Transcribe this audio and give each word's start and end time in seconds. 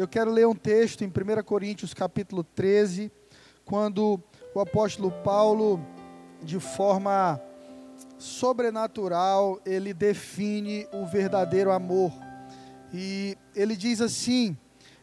Eu 0.00 0.08
quero 0.08 0.30
ler 0.30 0.46
um 0.46 0.54
texto 0.54 1.04
em 1.04 1.08
1 1.08 1.42
Coríntios 1.44 1.92
capítulo 1.92 2.42
13, 2.42 3.12
quando 3.66 4.18
o 4.54 4.58
apóstolo 4.58 5.10
Paulo, 5.22 5.78
de 6.42 6.58
forma 6.58 7.38
sobrenatural, 8.16 9.60
ele 9.66 9.92
define 9.92 10.88
o 10.90 11.04
verdadeiro 11.04 11.70
amor. 11.70 12.14
E 12.94 13.36
ele 13.54 13.76
diz 13.76 14.00
assim: 14.00 14.56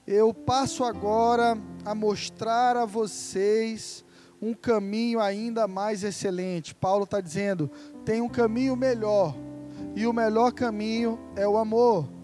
Eu 0.07 0.33
passo 0.33 0.83
agora 0.83 1.55
a 1.85 1.93
mostrar 1.93 2.75
a 2.75 2.83
vocês 2.83 4.03
um 4.41 4.55
caminho 4.55 5.19
ainda 5.19 5.67
mais 5.67 6.03
excelente. 6.03 6.73
Paulo 6.73 7.03
está 7.03 7.21
dizendo: 7.21 7.69
tem 8.03 8.19
um 8.19 8.29
caminho 8.29 8.75
melhor, 8.75 9.35
e 9.95 10.07
o 10.07 10.11
melhor 10.11 10.53
caminho 10.53 11.19
é 11.35 11.47
o 11.47 11.55
amor. 11.55 12.16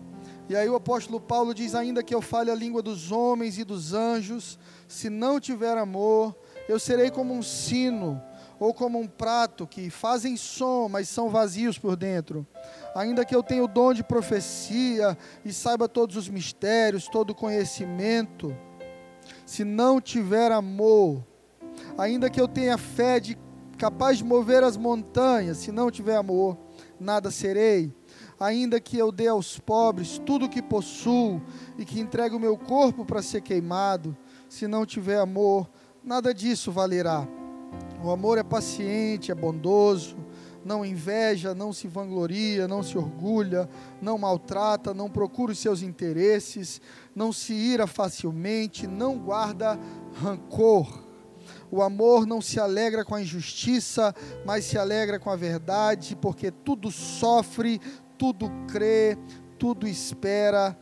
E 0.50 0.56
aí 0.56 0.68
o 0.70 0.76
apóstolo 0.76 1.20
Paulo 1.20 1.54
diz: 1.54 1.74
ainda 1.74 2.04
que 2.04 2.14
eu 2.14 2.22
fale 2.22 2.52
a 2.52 2.56
língua 2.56 2.82
dos 2.82 3.12
homens 3.12 3.58
e 3.58 3.64
dos 3.64 3.94
anjos, 3.94 4.60
se 4.88 5.10
não 5.10 5.40
tiver 5.40 5.78
amor, 5.78 6.36
eu 6.68 6.80
serei 6.80 7.10
como 7.10 7.34
um 7.34 7.42
sino 7.42 8.22
ou 8.60 8.74
como 8.74 9.00
um 9.00 9.08
prato 9.08 9.66
que 9.68 9.90
fazem 9.90 10.38
som, 10.38 10.88
mas 10.90 11.10
são 11.10 11.30
vazios 11.30 11.78
por 11.78 11.96
dentro. 11.96 12.46
Ainda 12.96 13.26
que 13.26 13.36
eu 13.36 13.44
tenha 13.44 13.64
o 13.64 13.68
dom 13.68 13.94
de 13.94 14.04
profecia 14.04 15.18
e 15.44 15.52
saiba 15.52 15.88
todos 15.90 16.16
os 16.16 16.30
mistérios, 16.30 17.08
todo 17.08 17.32
o 17.32 17.36
conhecimento, 17.36 18.56
se 19.46 19.64
não 19.64 20.00
tiver 20.00 20.52
amor, 20.52 21.26
ainda 21.98 22.30
que 22.30 22.40
eu 22.40 22.48
tenha 22.48 22.78
fé 22.78 23.20
de 23.20 23.38
capaz 23.78 24.20
de 24.20 24.24
mover 24.24 24.64
as 24.64 24.78
montanhas, 24.78 25.58
se 25.58 25.72
não 25.72 25.92
tiver 25.92 26.16
amor, 26.16 26.58
nada 27.00 27.32
serei. 27.32 27.94
Ainda 28.44 28.78
que 28.78 28.98
eu 28.98 29.10
dê 29.10 29.30
aos 29.30 29.58
pobres 29.58 30.18
tudo 30.18 30.48
o 30.48 30.50
que 30.50 30.62
possuo 30.62 31.42
e 31.78 31.86
que 31.86 32.02
entregue 32.02 32.36
o 32.36 32.40
meu 32.40 32.58
corpo 32.58 33.06
para 33.06 33.22
ser 33.22 33.40
queimado, 33.40 34.18
se 34.50 34.68
não 34.68 34.86
tiver 34.86 35.18
amor, 35.18 35.70
nada 36.04 36.34
disso 36.34 36.70
valerá. 36.70 37.26
O 38.04 38.12
amor 38.12 38.38
é 38.38 38.44
paciente, 38.44 39.32
é 39.32 39.36
bondoso, 39.36 40.18
não 40.66 40.86
inveja, 40.86 41.56
não 41.56 41.72
se 41.72 41.88
vangloria, 41.88 42.68
não 42.68 42.84
se 42.84 42.98
orgulha, 42.98 43.70
não 44.02 44.18
maltrata, 44.18 44.94
não 44.94 45.10
procura 45.10 45.54
os 45.54 45.60
seus 45.60 45.82
interesses, 45.82 46.82
não 47.16 47.32
se 47.32 47.54
ira 47.54 47.88
facilmente, 47.88 48.86
não 48.86 49.18
guarda 49.18 49.80
rancor. 50.16 51.02
O 51.72 51.82
amor 51.82 52.28
não 52.28 52.42
se 52.42 52.60
alegra 52.60 53.04
com 53.04 53.16
a 53.16 53.22
injustiça, 53.22 54.14
mas 54.46 54.66
se 54.66 54.78
alegra 54.78 55.20
com 55.20 55.30
a 55.30 55.36
verdade, 55.36 56.16
porque 56.16 56.52
tudo 56.52 56.92
sofre, 56.92 57.82
tudo 58.24 58.50
crê, 58.72 59.18
tudo 59.60 59.86
espera, 59.86 60.80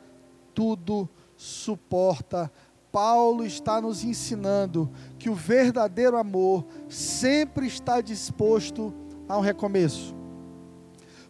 tudo 0.54 1.10
suporta. 1.36 2.52
Paulo 2.92 3.44
está 3.44 3.82
nos 3.82 4.04
ensinando 4.04 4.92
que 5.18 5.28
o 5.28 5.34
verdadeiro 5.34 6.18
amor 6.18 6.64
sempre 6.88 7.66
está 7.66 8.00
disposto 8.00 8.94
a 9.28 9.40
um 9.40 9.42
recomeço. 9.42 10.16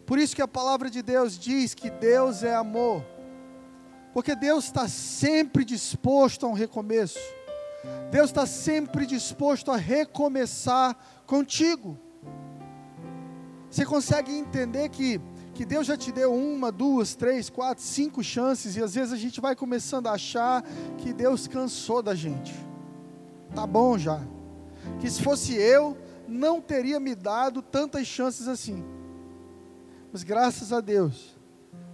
Por 0.04 0.18
isso 0.18 0.36
que 0.36 0.42
a 0.42 0.46
palavra 0.46 0.90
de 0.90 1.00
Deus 1.00 1.38
diz 1.38 1.72
que 1.72 1.88
Deus 1.88 2.42
é 2.42 2.54
amor, 2.54 3.02
porque 4.12 4.36
Deus 4.36 4.66
está 4.66 4.86
sempre 4.88 5.64
disposto 5.64 6.44
a 6.44 6.50
um 6.50 6.52
recomeço. 6.52 7.18
Deus 8.10 8.26
está 8.26 8.44
sempre 8.44 9.06
disposto 9.06 9.70
a 9.70 9.78
recomeçar 9.78 10.94
contigo. 11.26 11.98
Você 13.72 13.86
consegue 13.86 14.30
entender 14.30 14.90
que, 14.90 15.18
que 15.54 15.64
Deus 15.64 15.86
já 15.86 15.96
te 15.96 16.10
deu 16.10 16.32
uma, 16.34 16.72
duas, 16.72 17.14
três, 17.14 17.50
quatro, 17.50 17.82
cinco 17.82 18.22
chances, 18.22 18.76
e 18.76 18.82
às 18.82 18.94
vezes 18.94 19.12
a 19.12 19.16
gente 19.16 19.40
vai 19.40 19.54
começando 19.54 20.06
a 20.06 20.12
achar 20.12 20.62
que 20.98 21.12
Deus 21.12 21.46
cansou 21.46 22.02
da 22.02 22.14
gente. 22.14 22.54
Tá 23.54 23.66
bom 23.66 23.98
já. 23.98 24.20
Que 25.00 25.10
se 25.10 25.22
fosse 25.22 25.54
eu, 25.54 25.96
não 26.26 26.60
teria 26.60 26.98
me 26.98 27.14
dado 27.14 27.60
tantas 27.60 28.06
chances 28.06 28.48
assim. 28.48 28.82
Mas 30.10 30.22
graças 30.22 30.72
a 30.72 30.80
Deus, 30.80 31.36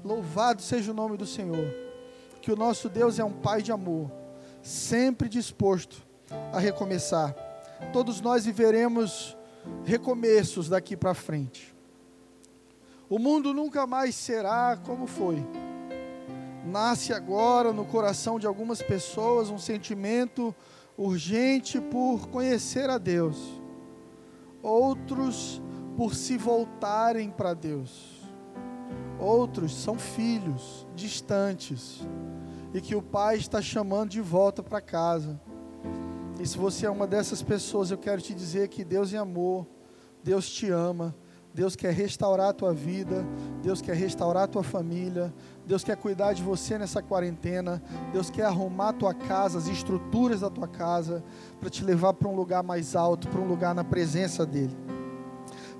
louvado 0.04 0.62
seja 0.62 0.92
o 0.92 0.94
nome 0.94 1.16
do 1.16 1.26
Senhor, 1.26 1.74
que 2.40 2.52
o 2.52 2.56
nosso 2.56 2.88
Deus 2.88 3.18
é 3.18 3.24
um 3.24 3.32
Pai 3.32 3.62
de 3.62 3.72
amor 3.72 4.10
sempre 4.62 5.28
disposto 5.28 6.02
a 6.52 6.58
recomeçar. 6.58 7.34
Todos 7.92 8.20
nós 8.20 8.44
viveremos 8.44 9.36
recomeços 9.84 10.68
daqui 10.68 10.96
para 10.96 11.14
frente. 11.14 11.74
O 13.10 13.18
mundo 13.18 13.54
nunca 13.54 13.86
mais 13.86 14.14
será 14.14 14.76
como 14.84 15.06
foi. 15.06 15.42
Nasce 16.64 17.12
agora 17.12 17.72
no 17.72 17.84
coração 17.86 18.38
de 18.38 18.46
algumas 18.46 18.82
pessoas 18.82 19.48
um 19.48 19.58
sentimento 19.58 20.54
urgente 20.96 21.80
por 21.80 22.28
conhecer 22.28 22.90
a 22.90 22.98
Deus, 22.98 23.62
outros 24.62 25.62
por 25.96 26.14
se 26.14 26.36
voltarem 26.36 27.30
para 27.30 27.54
Deus, 27.54 28.20
outros 29.18 29.74
são 29.74 29.98
filhos 29.98 30.86
distantes 30.94 32.06
e 32.74 32.80
que 32.80 32.94
o 32.94 33.02
Pai 33.02 33.36
está 33.36 33.62
chamando 33.62 34.10
de 34.10 34.20
volta 34.20 34.62
para 34.62 34.80
casa. 34.80 35.40
E 36.38 36.46
se 36.46 36.58
você 36.58 36.86
é 36.86 36.90
uma 36.90 37.06
dessas 37.06 37.42
pessoas, 37.42 37.90
eu 37.90 37.98
quero 37.98 38.20
te 38.20 38.34
dizer 38.34 38.68
que 38.68 38.84
Deus 38.84 39.12
é 39.12 39.16
amor, 39.16 39.66
Deus 40.22 40.48
te 40.50 40.70
ama, 40.70 41.16
Deus 41.54 41.74
quer 41.74 41.92
restaurar 41.92 42.50
a 42.50 42.52
tua 42.52 42.72
vida, 42.72 43.26
Deus 43.62 43.80
quer 43.80 43.96
restaurar 43.96 44.44
a 44.44 44.46
tua 44.46 44.62
família, 44.62 45.34
Deus 45.66 45.82
quer 45.82 45.96
cuidar 45.96 46.32
de 46.32 46.42
você 46.42 46.78
nessa 46.78 47.02
quarentena, 47.02 47.82
Deus 48.12 48.30
quer 48.30 48.44
arrumar 48.44 48.90
a 48.90 48.92
tua 48.92 49.14
casa, 49.14 49.58
as 49.58 49.66
estruturas 49.66 50.40
da 50.40 50.50
tua 50.50 50.68
casa, 50.68 51.24
para 51.58 51.68
te 51.68 51.82
levar 51.84 52.14
para 52.14 52.28
um 52.28 52.36
lugar 52.36 52.62
mais 52.62 52.94
alto, 52.94 53.28
para 53.28 53.40
um 53.40 53.46
lugar 53.46 53.74
na 53.74 53.82
presença 53.82 54.46
dEle. 54.46 54.76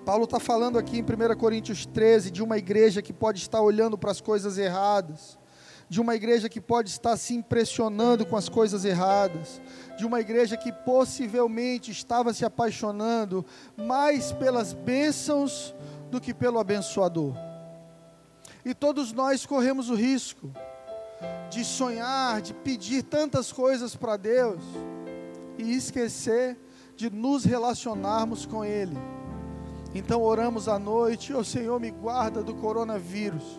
Paulo 0.05 0.25
está 0.25 0.41
falando 0.41 0.79
aqui 0.79 0.99
em 0.99 1.03
1 1.03 1.37
Coríntios 1.37 1.85
13 1.85 2.31
de 2.31 2.43
uma 2.43 2.57
igreja 2.57 3.03
que 3.03 3.13
pode 3.13 3.39
estar 3.39 3.61
olhando 3.61 3.99
para 3.99 4.11
as 4.11 4.21
coisas 4.21 4.57
erradas, 4.57 5.39
de 5.89 6.01
uma 6.01 6.15
igreja 6.15 6.49
que 6.49 6.61
pode 6.61 6.91
estar 6.91 7.17
se 7.17 7.35
impressionando 7.35 8.27
com 8.27 8.37
as 8.37 8.49
coisas 8.49 8.85
erradas, 8.85 9.61
de 9.97 10.05
uma 10.05 10.21
igreja 10.21 10.57
que 10.57 10.71
possivelmente 10.71 11.91
estava 11.91 12.35
se 12.35 12.45
apaixonando 12.45 13.45
mais 13.77 14.31
pelas 14.31 14.73
bênçãos 14.73 15.75
do 16.11 16.21
que 16.21 16.35
pelo 16.35 16.59
abençoador. 16.59 17.35
E 18.65 18.75
todos 18.75 19.13
nós 19.13 19.47
corremos 19.47 19.89
o 19.89 19.95
risco 19.95 20.53
de 21.51 21.65
sonhar, 21.65 22.43
de 22.43 22.53
pedir 22.53 23.03
tantas 23.03 23.51
coisas 23.51 23.97
para 23.97 24.17
Deus 24.17 24.63
e 25.57 25.73
esquecer 25.75 26.59
de 26.95 27.09
nos 27.09 27.45
relacionarmos 27.45 28.45
com 28.45 28.65
Ele. 28.65 28.97
Então 29.95 30.23
oramos 30.23 30.69
à 30.69 30.79
noite, 30.79 31.33
o 31.33 31.39
oh, 31.39 31.45
Senhor 31.45 31.81
me 31.81 31.91
guarda 31.91 32.43
do 32.43 32.55
coronavírus 32.55 33.59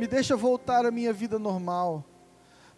me 0.00 0.06
deixa 0.06 0.34
voltar 0.34 0.86
à 0.86 0.90
minha 0.90 1.12
vida 1.12 1.38
normal, 1.38 2.02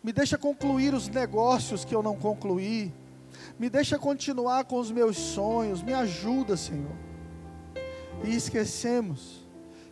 me 0.02 0.12
deixa 0.12 0.36
concluir 0.36 0.92
os 0.92 1.06
negócios 1.06 1.84
que 1.84 1.94
eu 1.94 2.02
não 2.02 2.16
concluí, 2.16 2.92
me 3.56 3.70
deixa 3.70 3.96
continuar 3.96 4.64
com 4.64 4.80
os 4.80 4.90
meus 4.90 5.16
sonhos, 5.16 5.84
me 5.84 5.94
ajuda, 5.94 6.56
Senhor. 6.56 6.90
E 8.24 8.34
esquecemos 8.34 9.46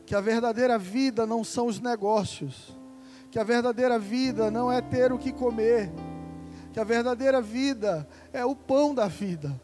que 0.05 0.13
a 0.13 0.21
verdadeira 0.21 0.77
vida 0.77 1.25
não 1.25 1.45
são 1.45 1.69
os 1.69 1.79
negócios, 1.79 2.77
que 3.31 3.39
a 3.39 3.45
verdadeira 3.45 3.97
vida 3.97 4.51
não 4.51 4.71
é 4.73 4.81
ter 4.81 5.13
o 5.13 5.19
que 5.19 5.33
comer, 5.33 5.89
que 6.73 6.81
a 6.81 6.85
verdadeira 6.85 7.41
vida 7.41 8.09
é 8.33 8.45
o 8.45 8.57
pão 8.57 8.93
da 8.93 9.07
vida. 9.07 9.55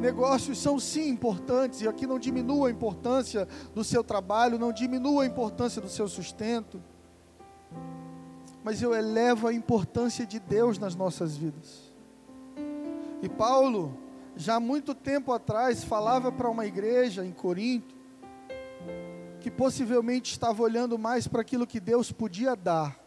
Negócios 0.00 0.58
são 0.58 0.78
sim 0.78 1.08
importantes, 1.08 1.80
e 1.80 1.88
aqui 1.88 2.06
não 2.06 2.18
diminua 2.18 2.68
a 2.68 2.70
importância 2.70 3.48
do 3.74 3.82
seu 3.82 4.04
trabalho, 4.04 4.58
não 4.58 4.72
diminua 4.72 5.24
a 5.24 5.26
importância 5.26 5.80
do 5.80 5.88
seu 5.88 6.06
sustento, 6.06 6.82
mas 8.62 8.82
eu 8.82 8.94
elevo 8.94 9.48
a 9.48 9.52
importância 9.52 10.26
de 10.26 10.38
Deus 10.38 10.78
nas 10.78 10.94
nossas 10.94 11.36
vidas. 11.36 11.92
E 13.22 13.28
Paulo, 13.28 13.96
já 14.36 14.56
há 14.56 14.60
muito 14.60 14.94
tempo 14.94 15.32
atrás, 15.32 15.82
falava 15.82 16.30
para 16.30 16.50
uma 16.50 16.66
igreja 16.66 17.24
em 17.24 17.32
Corinto, 17.32 17.94
que 19.40 19.50
possivelmente 19.50 20.32
estava 20.32 20.62
olhando 20.62 20.98
mais 20.98 21.26
para 21.26 21.40
aquilo 21.40 21.66
que 21.66 21.80
Deus 21.80 22.12
podia 22.12 22.54
dar, 22.54 22.98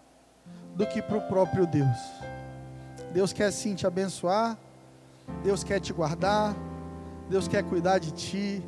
do 0.75 0.87
que 0.87 1.01
para 1.01 1.17
o 1.17 1.27
próprio 1.27 1.67
Deus. 1.67 1.97
Deus 3.13 3.33
quer 3.33 3.51
sim 3.51 3.75
te 3.75 3.85
abençoar, 3.85 4.57
Deus 5.43 5.63
quer 5.63 5.79
te 5.79 5.93
guardar, 5.93 6.55
Deus 7.29 7.47
quer 7.47 7.63
cuidar 7.63 7.99
de 7.99 8.11
ti, 8.11 8.63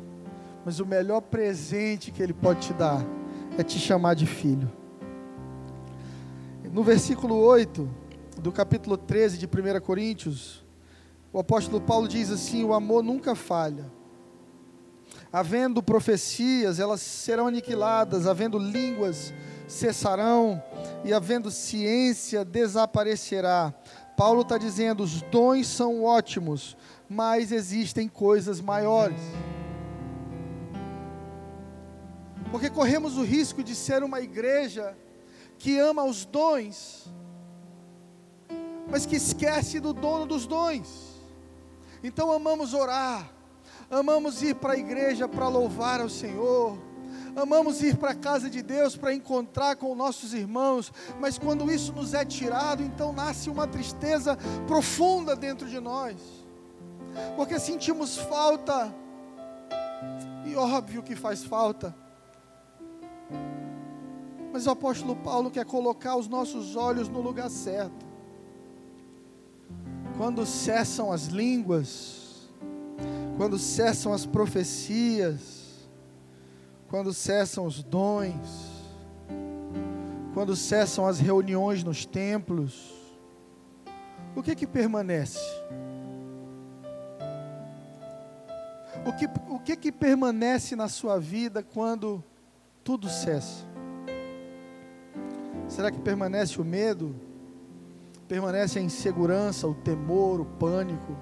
mas 0.64 0.80
o 0.80 0.86
melhor 0.86 1.20
presente 1.20 2.10
que 2.10 2.22
Ele 2.22 2.32
pode 2.32 2.60
te 2.68 2.72
dar 2.72 3.04
é 3.58 3.62
te 3.62 3.78
chamar 3.78 4.14
de 4.14 4.26
filho. 4.26 4.70
No 6.72 6.82
versículo 6.82 7.36
8 7.36 7.88
do 8.40 8.50
capítulo 8.50 8.96
13 8.96 9.36
de 9.36 9.46
1 9.46 9.80
Coríntios, 9.82 10.64
o 11.30 11.38
apóstolo 11.38 11.80
Paulo 11.80 12.08
diz 12.08 12.30
assim: 12.30 12.64
O 12.64 12.72
amor 12.72 13.02
nunca 13.02 13.34
falha. 13.34 13.90
Havendo 15.30 15.82
profecias, 15.82 16.78
elas 16.78 17.00
serão 17.00 17.46
aniquiladas, 17.46 18.26
havendo 18.26 18.58
línguas, 18.58 19.34
cessarão, 19.66 20.62
e 21.04 21.12
havendo 21.12 21.50
ciência, 21.50 22.44
desaparecerá. 22.44 23.74
Paulo 24.16 24.42
está 24.42 24.58
dizendo: 24.58 25.02
os 25.02 25.22
dons 25.22 25.66
são 25.66 26.04
ótimos, 26.04 26.76
mas 27.08 27.52
existem 27.52 28.08
coisas 28.08 28.60
maiores. 28.60 29.20
Porque 32.50 32.68
corremos 32.68 33.16
o 33.16 33.22
risco 33.22 33.62
de 33.62 33.74
ser 33.74 34.02
uma 34.02 34.20
igreja 34.20 34.96
que 35.58 35.78
ama 35.78 36.04
os 36.04 36.24
dons, 36.24 37.10
mas 38.90 39.06
que 39.06 39.16
esquece 39.16 39.80
do 39.80 39.92
dono 39.92 40.26
dos 40.26 40.46
dons. 40.46 41.12
Então 42.04 42.30
amamos 42.30 42.74
orar, 42.74 43.32
amamos 43.90 44.42
ir 44.42 44.56
para 44.56 44.74
a 44.74 44.78
igreja 44.78 45.26
para 45.28 45.48
louvar 45.48 46.00
ao 46.00 46.08
Senhor, 46.08 46.76
amamos 47.36 47.82
ir 47.82 47.96
para 47.96 48.10
a 48.10 48.14
casa 48.14 48.48
de 48.50 48.62
Deus 48.62 48.96
para 48.96 49.14
encontrar 49.14 49.76
com 49.76 49.94
nossos 49.94 50.34
irmãos, 50.34 50.92
mas 51.20 51.38
quando 51.38 51.70
isso 51.72 51.92
nos 51.92 52.14
é 52.14 52.24
tirado, 52.24 52.82
então 52.82 53.12
nasce 53.12 53.48
uma 53.48 53.66
tristeza 53.66 54.36
profunda 54.66 55.34
dentro 55.34 55.68
de 55.68 55.80
nós, 55.80 56.16
porque 57.36 57.58
sentimos 57.58 58.16
falta, 58.16 58.94
e 60.44 60.54
óbvio 60.54 61.02
que 61.02 61.16
faz 61.16 61.44
falta, 61.44 61.94
mas 64.52 64.66
o 64.66 64.70
apóstolo 64.70 65.16
Paulo 65.16 65.50
quer 65.50 65.64
colocar 65.64 66.16
os 66.16 66.28
nossos 66.28 66.76
olhos 66.76 67.08
no 67.08 67.22
lugar 67.22 67.48
certo. 67.48 68.04
Quando 70.18 70.44
cessam 70.44 71.10
as 71.10 71.24
línguas, 71.28 72.50
quando 73.38 73.58
cessam 73.58 74.12
as 74.12 74.26
profecias, 74.26 75.61
quando 76.92 77.10
cessam 77.14 77.64
os 77.64 77.82
dons, 77.82 78.70
quando 80.34 80.54
cessam 80.54 81.06
as 81.06 81.18
reuniões 81.18 81.82
nos 81.82 82.04
templos, 82.04 82.92
o 84.36 84.42
que 84.42 84.54
que 84.54 84.66
permanece? 84.66 85.40
O 89.06 89.12
que, 89.14 89.26
o 89.48 89.58
que 89.58 89.74
que 89.74 89.90
permanece 89.90 90.76
na 90.76 90.86
sua 90.86 91.18
vida 91.18 91.62
quando 91.62 92.22
tudo 92.84 93.08
cessa? 93.08 93.64
Será 95.68 95.90
que 95.90 95.98
permanece 95.98 96.60
o 96.60 96.64
medo? 96.64 97.16
Permanece 98.28 98.78
a 98.78 98.82
insegurança, 98.82 99.66
o 99.66 99.74
temor, 99.74 100.42
o 100.42 100.44
pânico? 100.44 101.16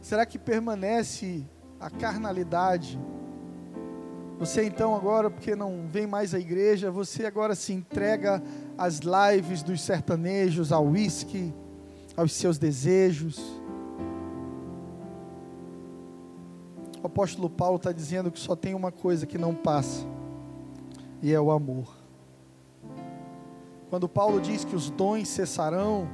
Será 0.00 0.24
que 0.24 0.38
permanece 0.38 1.44
a 1.78 1.90
carnalidade? 1.90 2.98
Você 4.42 4.64
então 4.64 4.92
agora, 4.96 5.30
porque 5.30 5.54
não 5.54 5.86
vem 5.86 6.04
mais 6.04 6.34
à 6.34 6.38
igreja, 6.40 6.90
você 6.90 7.26
agora 7.26 7.54
se 7.54 7.72
entrega 7.72 8.42
às 8.76 8.98
lives 8.98 9.62
dos 9.62 9.80
sertanejos, 9.80 10.72
ao 10.72 10.84
uísque, 10.84 11.54
aos 12.16 12.32
seus 12.32 12.58
desejos. 12.58 13.38
O 17.00 17.06
apóstolo 17.06 17.48
Paulo 17.48 17.76
está 17.76 17.92
dizendo 17.92 18.32
que 18.32 18.40
só 18.40 18.56
tem 18.56 18.74
uma 18.74 18.90
coisa 18.90 19.26
que 19.26 19.38
não 19.38 19.54
passa, 19.54 20.04
e 21.22 21.32
é 21.32 21.40
o 21.40 21.52
amor. 21.52 21.96
Quando 23.90 24.08
Paulo 24.08 24.40
diz 24.40 24.64
que 24.64 24.74
os 24.74 24.90
dons 24.90 25.28
cessarão, 25.28 26.08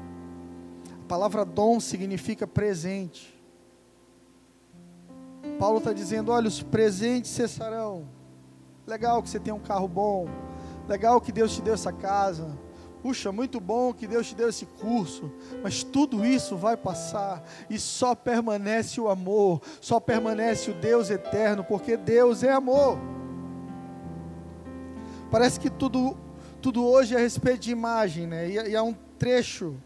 a 1.03 1.09
palavra 1.09 1.47
dom 1.47 1.81
significa 1.81 2.47
presente. 2.47 3.43
Paulo 5.59 5.79
está 5.79 5.95
dizendo: 5.95 6.31
olha, 6.31 6.47
os 6.47 6.63
presentes 6.63 7.31
cessarão. 7.31 8.18
Legal 8.89 9.23
que 9.23 9.29
você 9.29 9.39
tem 9.39 9.53
um 9.53 9.61
carro 9.61 9.87
bom. 9.87 10.27
Legal 10.89 11.21
que 11.21 11.31
Deus 11.31 11.55
te 11.55 11.61
deu 11.61 11.75
essa 11.75 11.93
casa. 11.93 12.57
Puxa, 13.03 13.31
muito 13.31 13.61
bom 13.61 13.93
que 13.93 14.07
Deus 14.07 14.29
te 14.29 14.35
deu 14.35 14.49
esse 14.49 14.65
curso, 14.65 15.31
mas 15.63 15.85
tudo 15.85 16.25
isso 16.25 16.57
vai 16.57 16.75
passar 16.75 17.45
e 17.69 17.79
só 17.79 18.15
permanece 18.15 18.99
o 18.99 19.09
amor, 19.09 19.61
só 19.81 20.01
permanece 20.01 20.71
o 20.71 20.75
Deus 20.75 21.11
eterno, 21.11 21.63
porque 21.63 21.99
Deus 21.99 22.43
é 22.43 22.51
amor. 22.51 22.99
Parece 25.31 25.61
que 25.61 25.69
tudo 25.69 26.17
tudo 26.63 26.85
hoje 26.85 27.15
é 27.15 27.19
a 27.19 27.21
respeito 27.21 27.61
de 27.61 27.71
imagem, 27.71 28.27
né? 28.27 28.49
E, 28.49 28.71
e 28.71 28.75
há 28.75 28.83
um 28.83 28.95
trecho 29.19 29.77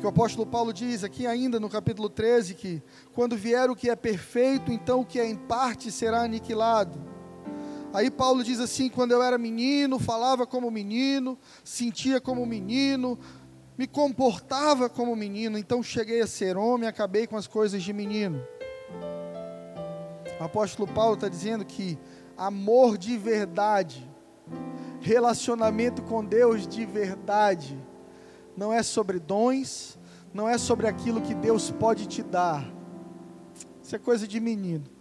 que 0.00 0.04
o 0.04 0.08
apóstolo 0.08 0.44
Paulo 0.44 0.72
diz 0.72 1.04
aqui 1.04 1.28
ainda 1.28 1.60
no 1.60 1.70
capítulo 1.70 2.10
13 2.10 2.54
que 2.54 2.82
quando 3.14 3.36
vier 3.36 3.70
o 3.70 3.76
que 3.76 3.88
é 3.88 3.94
perfeito, 3.94 4.72
então 4.72 5.00
o 5.00 5.06
que 5.06 5.20
é 5.20 5.24
em 5.24 5.36
parte 5.36 5.92
será 5.92 6.22
aniquilado. 6.22 7.15
Aí 7.96 8.10
Paulo 8.10 8.44
diz 8.44 8.60
assim: 8.60 8.90
quando 8.90 9.12
eu 9.12 9.22
era 9.22 9.38
menino, 9.38 9.98
falava 9.98 10.46
como 10.46 10.70
menino, 10.70 11.38
sentia 11.64 12.20
como 12.20 12.44
menino, 12.44 13.18
me 13.78 13.86
comportava 13.86 14.86
como 14.86 15.16
menino, 15.16 15.56
então 15.56 15.82
cheguei 15.82 16.20
a 16.20 16.26
ser 16.26 16.58
homem, 16.58 16.86
acabei 16.86 17.26
com 17.26 17.38
as 17.38 17.46
coisas 17.46 17.82
de 17.82 17.94
menino. 17.94 18.46
O 20.38 20.44
apóstolo 20.44 20.86
Paulo 20.92 21.14
está 21.14 21.26
dizendo 21.26 21.64
que 21.64 21.98
amor 22.36 22.98
de 22.98 23.16
verdade 23.16 24.06
relacionamento 25.00 26.02
com 26.02 26.22
Deus 26.22 26.68
de 26.68 26.84
verdade 26.84 27.82
não 28.54 28.74
é 28.74 28.82
sobre 28.82 29.18
dons, 29.18 29.98
não 30.34 30.46
é 30.46 30.58
sobre 30.58 30.86
aquilo 30.86 31.22
que 31.22 31.34
Deus 31.34 31.70
pode 31.70 32.06
te 32.06 32.22
dar. 32.22 32.62
Isso 33.82 33.96
é 33.96 33.98
coisa 33.98 34.28
de 34.28 34.38
menino. 34.38 34.95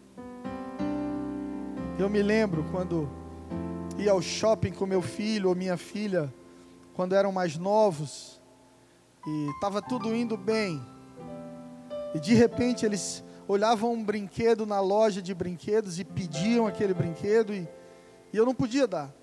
Eu 1.97 2.09
me 2.09 2.21
lembro 2.21 2.65
quando 2.71 3.09
ia 3.97 4.11
ao 4.11 4.21
shopping 4.21 4.73
com 4.73 4.85
meu 4.85 5.01
filho 5.01 5.47
ou 5.47 5.55
minha 5.55 5.77
filha, 5.77 6.33
quando 6.93 7.15
eram 7.15 7.31
mais 7.31 7.55
novos, 7.55 8.41
e 9.25 9.49
estava 9.51 9.81
tudo 9.81 10.13
indo 10.13 10.35
bem. 10.35 10.81
E 12.13 12.19
de 12.19 12.33
repente 12.33 12.85
eles 12.85 13.23
olhavam 13.47 13.93
um 13.93 14.03
brinquedo 14.03 14.65
na 14.65 14.81
loja 14.81 15.21
de 15.21 15.33
brinquedos 15.33 15.97
e 15.97 16.03
pediam 16.03 16.67
aquele 16.67 16.93
brinquedo 16.93 17.53
e, 17.53 17.67
e 18.33 18.37
eu 18.37 18.45
não 18.45 18.53
podia 18.53 18.85
dar. 18.85 19.13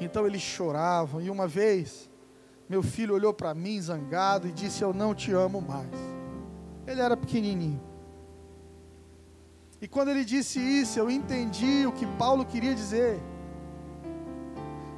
Então 0.00 0.26
eles 0.28 0.42
choravam. 0.42 1.20
E 1.20 1.28
uma 1.28 1.48
vez, 1.48 2.08
meu 2.68 2.84
filho 2.84 3.14
olhou 3.14 3.34
para 3.34 3.52
mim 3.52 3.80
zangado 3.80 4.46
e 4.46 4.52
disse: 4.52 4.82
Eu 4.82 4.94
não 4.94 5.12
te 5.12 5.32
amo 5.32 5.60
mais. 5.60 5.90
Ele 6.86 7.00
era 7.00 7.16
pequenininho. 7.16 7.85
E 9.80 9.86
quando 9.86 10.08
ele 10.08 10.24
disse 10.24 10.58
isso, 10.58 10.98
eu 10.98 11.10
entendi 11.10 11.86
o 11.86 11.92
que 11.92 12.06
Paulo 12.06 12.44
queria 12.44 12.74
dizer. 12.74 13.20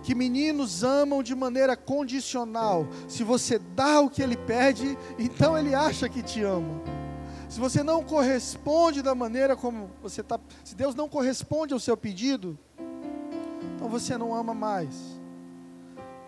Que 0.02 0.14
meninos 0.14 0.84
amam 0.84 1.22
de 1.22 1.34
maneira 1.34 1.76
condicional. 1.76 2.86
Se 3.08 3.24
você 3.24 3.58
dá 3.58 4.00
o 4.00 4.08
que 4.08 4.22
ele 4.22 4.36
pede, 4.36 4.96
então 5.18 5.58
ele 5.58 5.74
acha 5.74 6.08
que 6.08 6.22
te 6.22 6.42
ama. 6.42 6.80
Se 7.48 7.58
você 7.58 7.82
não 7.82 8.02
corresponde 8.04 9.02
da 9.02 9.14
maneira 9.14 9.56
como 9.56 9.90
você 10.02 10.20
está, 10.20 10.38
se 10.62 10.74
Deus 10.74 10.94
não 10.94 11.08
corresponde 11.08 11.72
ao 11.72 11.80
seu 11.80 11.96
pedido, 11.96 12.58
então 13.74 13.88
você 13.88 14.18
não 14.18 14.34
ama 14.34 14.54
mais. 14.54 15.18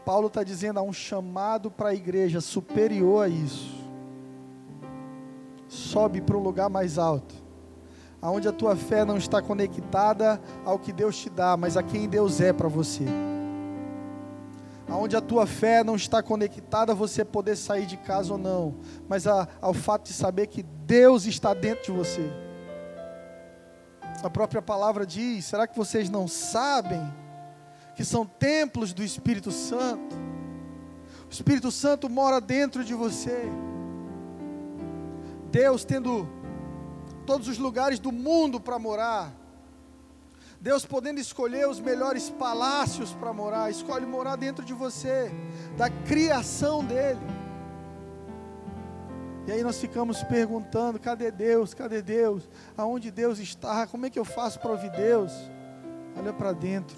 Paulo 0.04 0.28
está 0.28 0.42
dizendo 0.42 0.80
há 0.80 0.83
um 0.83 0.92
chamado 0.92 1.71
para 1.71 1.90
a 1.90 1.95
igreja 1.95 2.40
superior 2.40 3.26
a 3.26 3.28
isso. 3.28 3.78
Sobe 5.69 6.21
para 6.21 6.37
um 6.37 6.42
lugar 6.42 6.69
mais 6.69 6.99
alto, 6.99 7.35
aonde 8.20 8.48
a 8.48 8.52
tua 8.52 8.76
fé 8.76 9.04
não 9.04 9.16
está 9.16 9.40
conectada 9.40 10.40
ao 10.64 10.78
que 10.78 10.92
Deus 10.92 11.16
te 11.16 11.30
dá, 11.30 11.56
mas 11.56 11.76
a 11.76 11.82
quem 11.82 12.08
Deus 12.08 12.40
é 12.40 12.52
para 12.52 12.68
você. 12.68 13.04
Aonde 14.88 15.16
a 15.16 15.20
tua 15.20 15.46
fé 15.46 15.84
não 15.84 15.94
está 15.94 16.22
conectada 16.22 16.92
a 16.92 16.94
você 16.94 17.24
poder 17.24 17.56
sair 17.56 17.86
de 17.86 17.96
casa 17.96 18.32
ou 18.32 18.38
não, 18.38 18.74
mas 19.08 19.26
a, 19.26 19.46
ao 19.60 19.72
fato 19.72 20.06
de 20.06 20.12
saber 20.12 20.48
que 20.48 20.62
Deus 20.62 21.26
está 21.26 21.54
dentro 21.54 21.92
de 21.92 21.92
você. 21.92 22.28
A 24.22 24.28
própria 24.28 24.60
palavra 24.60 25.06
diz: 25.06 25.44
será 25.44 25.66
que 25.66 25.76
vocês 25.76 26.10
não 26.10 26.26
sabem? 26.26 27.00
que 28.00 28.04
são 28.06 28.24
templos 28.24 28.94
do 28.94 29.04
Espírito 29.04 29.52
Santo. 29.52 30.16
O 31.28 31.30
Espírito 31.30 31.70
Santo 31.70 32.08
mora 32.08 32.40
dentro 32.40 32.82
de 32.82 32.94
você. 32.94 33.42
Deus 35.50 35.84
tendo 35.84 36.26
todos 37.26 37.48
os 37.48 37.58
lugares 37.58 37.98
do 37.98 38.12
mundo 38.12 38.60
para 38.60 38.78
morar. 38.78 39.32
Deus 40.60 40.84
podendo 40.84 41.18
escolher 41.18 41.66
os 41.66 41.80
melhores 41.80 42.28
palácios 42.28 43.12
para 43.14 43.32
morar, 43.32 43.70
escolhe 43.70 44.04
morar 44.04 44.36
dentro 44.36 44.64
de 44.64 44.74
você, 44.74 45.30
da 45.76 45.88
criação 45.88 46.84
dele. 46.84 47.20
E 49.46 49.52
aí 49.52 49.62
nós 49.62 49.80
ficamos 49.80 50.22
perguntando: 50.22 51.00
cadê 51.00 51.30
Deus? 51.30 51.72
Cadê 51.72 52.02
Deus? 52.02 52.48
Aonde 52.76 53.10
Deus 53.10 53.38
está? 53.38 53.86
Como 53.86 54.04
é 54.04 54.10
que 54.10 54.18
eu 54.18 54.24
faço 54.24 54.60
para 54.60 54.70
ouvir 54.70 54.90
Deus? 54.90 55.32
Olha 56.16 56.32
para 56.32 56.52
dentro. 56.52 56.96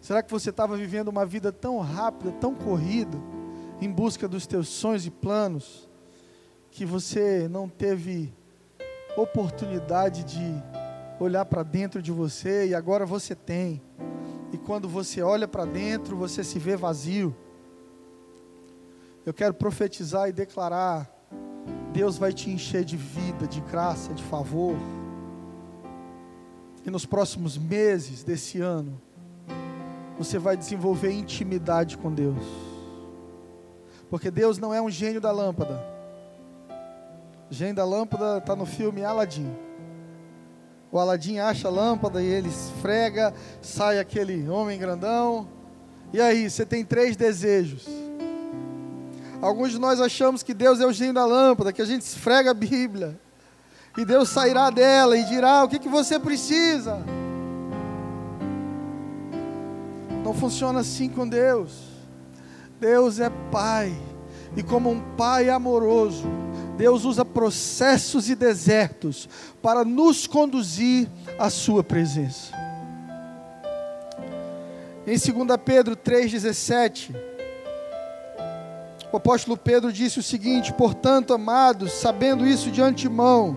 Será 0.00 0.22
que 0.22 0.30
você 0.30 0.50
estava 0.50 0.76
vivendo 0.76 1.08
uma 1.08 1.24
vida 1.26 1.50
tão 1.50 1.78
rápida, 1.80 2.32
tão 2.32 2.54
corrida, 2.54 3.18
em 3.80 3.90
busca 3.90 4.28
dos 4.28 4.46
teus 4.46 4.68
sonhos 4.68 5.06
e 5.06 5.10
planos, 5.10 5.88
que 6.76 6.84
você 6.84 7.48
não 7.48 7.70
teve 7.70 8.34
oportunidade 9.16 10.22
de 10.24 10.62
olhar 11.18 11.46
para 11.46 11.62
dentro 11.62 12.02
de 12.02 12.12
você 12.12 12.66
e 12.66 12.74
agora 12.74 13.06
você 13.06 13.34
tem. 13.34 13.80
e 14.52 14.58
quando 14.58 14.86
você 14.86 15.22
olha 15.22 15.48
para 15.48 15.64
dentro, 15.64 16.14
você 16.14 16.44
se 16.44 16.58
vê 16.58 16.76
vazio. 16.76 17.34
Eu 19.24 19.32
quero 19.32 19.54
profetizar 19.54 20.28
e 20.28 20.32
declarar: 20.32 21.10
Deus 21.94 22.18
vai 22.18 22.30
te 22.30 22.50
encher 22.50 22.84
de 22.84 22.98
vida, 22.98 23.46
de 23.46 23.62
graça, 23.62 24.12
de 24.12 24.22
favor. 24.24 24.76
E 26.84 26.90
nos 26.90 27.06
próximos 27.06 27.56
meses 27.56 28.22
desse 28.22 28.60
ano, 28.60 29.00
você 30.18 30.38
vai 30.38 30.58
desenvolver 30.58 31.10
intimidade 31.10 31.96
com 31.96 32.12
Deus. 32.12 32.44
Porque 34.10 34.30
Deus 34.30 34.58
não 34.58 34.74
é 34.74 34.82
um 34.82 34.90
gênio 34.90 35.22
da 35.22 35.32
lâmpada. 35.32 35.95
Gênio 37.50 37.76
da 37.76 37.84
lâmpada 37.84 38.38
está 38.38 38.56
no 38.56 38.66
filme 38.66 39.04
Aladim. 39.04 39.48
O 40.90 40.98
Aladim 40.98 41.38
acha 41.38 41.68
a 41.68 41.70
lâmpada 41.70 42.22
e 42.22 42.26
ele 42.26 42.48
esfrega, 42.48 43.32
sai 43.60 43.98
aquele 43.98 44.48
homem 44.48 44.78
grandão. 44.78 45.48
E 46.12 46.20
aí, 46.20 46.48
você 46.48 46.64
tem 46.64 46.84
três 46.84 47.16
desejos. 47.16 47.86
Alguns 49.40 49.72
de 49.72 49.78
nós 49.78 50.00
achamos 50.00 50.42
que 50.42 50.54
Deus 50.54 50.80
é 50.80 50.86
o 50.86 50.92
gênio 50.92 51.14
da 51.14 51.26
lâmpada, 51.26 51.72
que 51.72 51.82
a 51.82 51.84
gente 51.84 52.02
esfrega 52.02 52.50
a 52.50 52.54
Bíblia. 52.54 53.20
E 53.96 54.04
Deus 54.04 54.28
sairá 54.28 54.70
dela 54.70 55.16
e 55.16 55.24
dirá: 55.24 55.64
O 55.64 55.68
que, 55.68 55.78
que 55.78 55.88
você 55.88 56.18
precisa? 56.18 57.02
Não 60.24 60.34
funciona 60.34 60.80
assim 60.80 61.08
com 61.08 61.28
Deus. 61.28 61.84
Deus 62.80 63.20
é 63.20 63.30
Pai. 63.50 63.96
E 64.56 64.62
como 64.62 64.90
um 64.90 65.00
Pai 65.16 65.48
amoroso, 65.48 66.26
Deus 66.76 67.04
usa 67.04 67.24
processos 67.24 68.28
e 68.28 68.34
desertos 68.34 69.28
para 69.62 69.84
nos 69.84 70.26
conduzir 70.26 71.08
à 71.38 71.48
Sua 71.48 71.82
presença. 71.82 72.54
Em 75.06 75.16
2 75.16 75.58
Pedro 75.64 75.96
3,17, 75.96 77.14
o 79.12 79.16
apóstolo 79.16 79.56
Pedro 79.56 79.92
disse 79.92 80.18
o 80.18 80.22
seguinte: 80.22 80.72
Portanto, 80.72 81.32
amados, 81.32 81.92
sabendo 81.92 82.46
isso 82.46 82.70
de 82.70 82.82
antemão, 82.82 83.56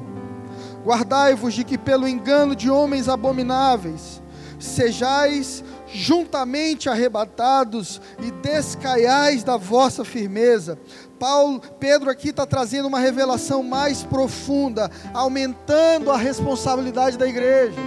guardai-vos 0.85 1.53
de 1.53 1.63
que 1.63 1.77
pelo 1.77 2.07
engano 2.07 2.55
de 2.55 2.69
homens 2.69 3.09
abomináveis, 3.09 4.21
sejais 4.59 5.63
juntamente 5.93 6.89
arrebatados 6.89 8.01
e 8.19 8.31
descaiais 8.31 9.43
da 9.43 9.57
vossa 9.57 10.05
firmeza. 10.05 10.77
Paulo, 11.19 11.61
Pedro 11.79 12.09
aqui 12.09 12.29
está 12.29 12.45
trazendo 12.45 12.87
uma 12.87 12.99
revelação 12.99 13.61
mais 13.63 14.03
profunda, 14.03 14.89
aumentando 15.13 16.11
a 16.11 16.17
responsabilidade 16.17 17.17
da 17.17 17.27
igreja. 17.27 17.79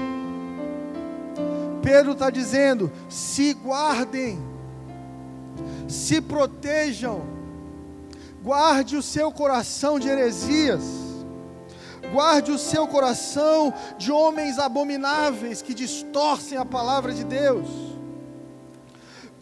Pedro 1.83 2.13
está 2.13 2.29
dizendo: 2.29 2.93
se 3.09 3.55
guardem, 3.55 4.39
se 5.89 6.21
protejam, 6.21 7.23
guarde 8.43 8.97
o 8.97 9.03
seu 9.03 9.33
coração 9.33 9.99
de 9.99 10.09
heresias, 10.09 10.83
guarde 12.13 12.53
o 12.53 12.59
seu 12.59 12.87
coração 12.87 13.73
de 13.97 14.13
homens 14.13 14.59
abomináveis 14.59 15.63
que 15.63 15.73
distorcem 15.73 16.59
a 16.59 16.65
palavra 16.65 17.15
de 17.15 17.25
Deus 17.25 17.92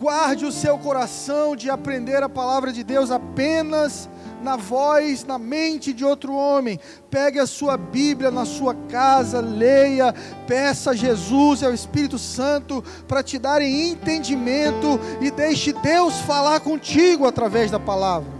Guarde 0.00 0.46
o 0.46 0.52
seu 0.52 0.78
coração 0.78 1.54
de 1.54 1.68
aprender 1.68 2.22
a 2.22 2.28
palavra 2.28 2.72
de 2.72 2.82
Deus 2.82 3.10
apenas 3.10 4.08
na 4.42 4.56
voz, 4.56 5.26
na 5.26 5.38
mente 5.38 5.92
de 5.92 6.02
outro 6.06 6.32
homem. 6.32 6.80
Pegue 7.10 7.38
a 7.38 7.46
sua 7.46 7.76
Bíblia 7.76 8.30
na 8.30 8.46
sua 8.46 8.74
casa, 8.88 9.40
leia, 9.40 10.14
peça 10.46 10.92
a 10.92 10.96
Jesus 10.96 11.60
e 11.60 11.66
ao 11.66 11.74
Espírito 11.74 12.18
Santo 12.18 12.82
para 13.06 13.22
te 13.22 13.38
darem 13.38 13.90
entendimento 13.90 14.98
e 15.20 15.30
deixe 15.30 15.70
Deus 15.74 16.18
falar 16.20 16.60
contigo 16.60 17.26
através 17.26 17.70
da 17.70 17.78
palavra. 17.78 18.32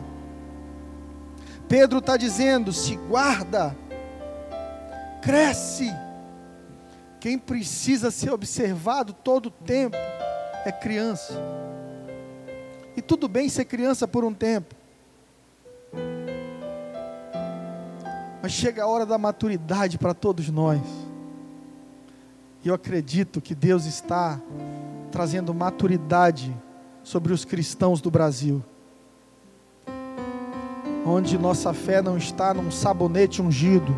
Pedro 1.69 1.99
está 1.99 2.17
dizendo: 2.17 2.73
se 2.73 2.97
guarda, 2.97 3.76
cresce. 5.21 5.95
Quem 7.21 7.37
precisa 7.37 8.11
ser 8.11 8.33
observado 8.33 9.12
todo 9.12 9.49
o 9.49 9.50
tempo 9.50 9.99
é 10.64 10.73
criança. 10.73 11.35
E 12.97 13.00
tudo 13.02 13.29
bem 13.29 13.49
ser 13.49 13.64
criança 13.64 14.07
por 14.07 14.25
um 14.25 14.35
tempo. 14.35 14.75
Mas 18.43 18.52
chega 18.52 18.83
a 18.83 18.87
hora 18.87 19.07
da 19.07 19.19
maturidade 19.19 19.99
para 19.99 20.14
todos 20.14 20.49
nós. 20.50 20.81
E 22.62 22.69
eu 22.69 22.75
acredito 22.75 23.40
que 23.40 23.55
Deus 23.55 23.87
está 23.87 24.40
trazendo 25.11 25.55
maturidade 25.55 26.55
sobre 27.02 27.33
os 27.33 27.45
cristãos 27.45 28.00
do 28.00 28.11
Brasil. 28.11 28.62
Onde 31.07 31.38
nossa 31.38 31.73
fé 31.73 32.02
não 32.02 32.19
está 32.19 32.52
num 32.52 32.71
sabonete 32.71 33.40
ungido. 33.40 33.97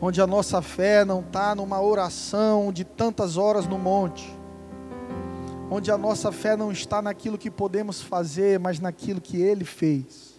Onde 0.00 0.20
a 0.20 0.26
nossa 0.26 0.60
fé 0.60 1.04
não 1.04 1.20
está 1.20 1.54
numa 1.54 1.80
oração 1.80 2.72
de 2.72 2.84
tantas 2.84 3.36
horas 3.36 3.66
no 3.66 3.78
monte 3.78 4.43
onde 5.74 5.90
a 5.90 5.98
nossa 5.98 6.30
fé 6.30 6.56
não 6.56 6.70
está 6.70 7.02
naquilo 7.02 7.36
que 7.36 7.50
podemos 7.50 8.00
fazer, 8.00 8.60
mas 8.60 8.78
naquilo 8.78 9.20
que 9.20 9.38
Ele 9.38 9.64
fez. 9.64 10.34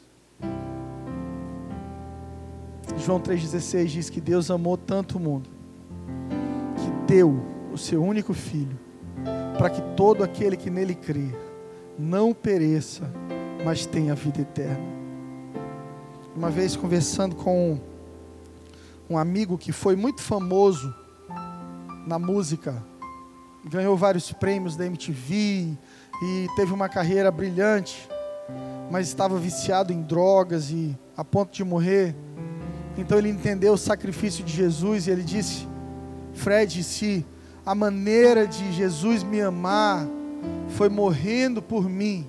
João 2.98 3.20
3,16 3.20 3.86
diz 3.88 4.10
que 4.10 4.22
Deus 4.22 4.50
amou 4.50 4.78
tanto 4.78 5.18
o 5.18 5.20
mundo, 5.20 5.50
que 6.78 7.14
deu 7.14 7.38
o 7.74 7.78
seu 7.78 8.02
único 8.02 8.34
filho, 8.34 8.80
para 9.58 9.70
que 9.70 9.82
todo 9.98 10.24
aquele 10.24 10.56
que 10.56 10.70
nele 10.70 10.96
crê 10.96 11.28
não 12.00 12.34
pereça, 12.34 13.12
mas 13.66 13.86
tenha 13.86 14.16
vida 14.16 14.40
eterna. 14.40 14.96
Uma 16.34 16.50
vez 16.50 16.78
conversando 16.78 17.36
com 17.36 17.78
um 19.10 19.18
amigo 19.18 19.58
que 19.58 19.74
foi 19.74 19.98
muito 19.98 20.22
famoso 20.22 20.96
na 22.08 22.18
música, 22.18 22.82
ganhou 23.70 23.98
vários 23.98 24.32
prêmios 24.32 24.76
da 24.76 24.86
MTV 24.86 25.74
e 26.22 26.48
teve 26.56 26.72
uma 26.72 26.88
carreira 26.88 27.32
brilhante, 27.32 28.08
mas 28.92 29.08
estava 29.08 29.38
viciado 29.40 29.92
em 29.92 30.02
drogas 30.02 30.70
e 30.70 30.96
a 31.18 31.24
ponto 31.24 31.52
de 31.52 31.64
morrer. 31.64 32.16
Então 32.98 33.18
ele 33.18 33.30
entendeu 33.30 33.74
o 33.74 33.78
sacrifício 33.78 34.44
de 34.44 34.54
Jesus 34.54 35.08
e 35.08 35.12
ele 35.12 35.24
disse: 35.24 35.68
Fred, 36.34 36.84
se 36.84 37.26
a 37.66 37.74
maneira 37.74 38.46
de 38.48 38.72
Jesus 38.72 39.24
me 39.24 39.42
amar 39.42 40.06
foi 40.70 40.88
morrendo 40.88 41.62
por 41.62 41.90
mim, 41.90 42.28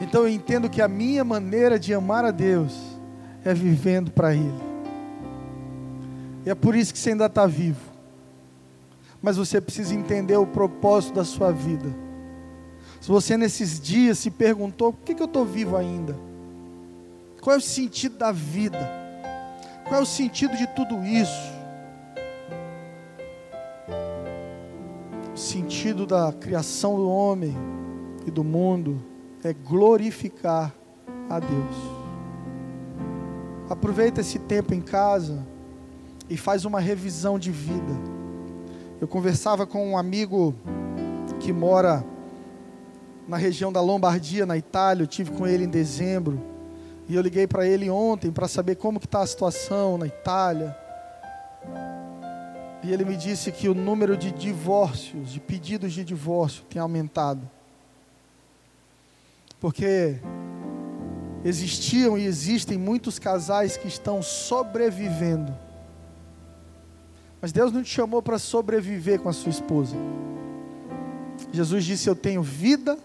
então 0.00 0.22
eu 0.22 0.28
entendo 0.28 0.68
que 0.68 0.82
a 0.82 0.88
minha 0.88 1.22
maneira 1.22 1.78
de 1.78 1.94
amar 1.94 2.24
a 2.24 2.30
Deus 2.30 2.76
é 3.44 3.54
vivendo 3.54 4.10
para 4.10 4.34
Ele. 4.34 4.70
E 6.44 6.50
é 6.50 6.54
por 6.54 6.74
isso 6.74 6.92
que 6.92 6.98
você 6.98 7.10
ainda 7.10 7.26
está 7.26 7.46
vivo 7.46 7.89
mas 9.22 9.36
você 9.36 9.60
precisa 9.60 9.94
entender 9.94 10.36
o 10.36 10.46
propósito 10.46 11.14
da 11.14 11.24
sua 11.24 11.52
vida. 11.52 11.88
Se 13.00 13.08
você 13.08 13.36
nesses 13.36 13.80
dias 13.80 14.18
se 14.18 14.30
perguntou: 14.30 14.92
por 14.92 15.04
que, 15.04 15.14
que 15.14 15.22
eu 15.22 15.26
estou 15.26 15.44
vivo 15.44 15.76
ainda? 15.76 16.16
Qual 17.40 17.54
é 17.54 17.58
o 17.58 17.62
sentido 17.62 18.16
da 18.18 18.32
vida? 18.32 18.78
Qual 19.86 20.00
é 20.00 20.02
o 20.02 20.06
sentido 20.06 20.56
de 20.56 20.66
tudo 20.68 21.02
isso? 21.04 21.50
O 25.34 25.38
sentido 25.38 26.06
da 26.06 26.32
criação 26.32 26.96
do 26.96 27.08
homem 27.08 27.56
e 28.26 28.30
do 28.30 28.44
mundo 28.44 29.02
é 29.42 29.52
glorificar 29.52 30.72
a 31.28 31.40
Deus. 31.40 31.76
Aproveita 33.70 34.20
esse 34.20 34.38
tempo 34.38 34.74
em 34.74 34.80
casa 34.80 35.46
e 36.28 36.36
faz 36.36 36.64
uma 36.64 36.80
revisão 36.80 37.38
de 37.38 37.50
vida 37.50 38.19
eu 39.00 39.08
conversava 39.08 39.66
com 39.66 39.92
um 39.92 39.96
amigo 39.96 40.54
que 41.40 41.54
mora 41.54 42.04
na 43.26 43.38
região 43.38 43.72
da 43.72 43.80
Lombardia, 43.80 44.44
na 44.44 44.58
Itália. 44.58 45.04
Eu 45.04 45.06
tive 45.06 45.30
com 45.30 45.46
ele 45.46 45.64
em 45.64 45.68
dezembro. 45.70 46.38
E 47.08 47.14
eu 47.14 47.22
liguei 47.22 47.46
para 47.46 47.66
ele 47.66 47.88
ontem 47.88 48.30
para 48.30 48.46
saber 48.46 48.76
como 48.76 49.00
que 49.00 49.06
está 49.06 49.22
a 49.22 49.26
situação 49.26 49.96
na 49.96 50.06
Itália. 50.06 50.76
E 52.84 52.92
ele 52.92 53.06
me 53.06 53.16
disse 53.16 53.50
que 53.50 53.70
o 53.70 53.74
número 53.74 54.18
de 54.18 54.30
divórcios, 54.30 55.32
de 55.32 55.40
pedidos 55.40 55.94
de 55.94 56.04
divórcio, 56.04 56.62
tem 56.64 56.80
aumentado. 56.80 57.40
Porque 59.58 60.16
existiam 61.42 62.18
e 62.18 62.26
existem 62.26 62.76
muitos 62.76 63.18
casais 63.18 63.78
que 63.78 63.88
estão 63.88 64.22
sobrevivendo 64.22 65.69
mas 67.40 67.52
Deus 67.52 67.72
não 67.72 67.82
te 67.82 67.90
chamou 67.90 68.22
para 68.22 68.38
sobreviver 68.38 69.20
com 69.20 69.28
a 69.28 69.32
sua 69.32 69.50
esposa. 69.50 69.96
Jesus 71.52 71.84
disse: 71.84 72.08
Eu 72.08 72.14
tenho 72.14 72.42
vida 72.42 72.98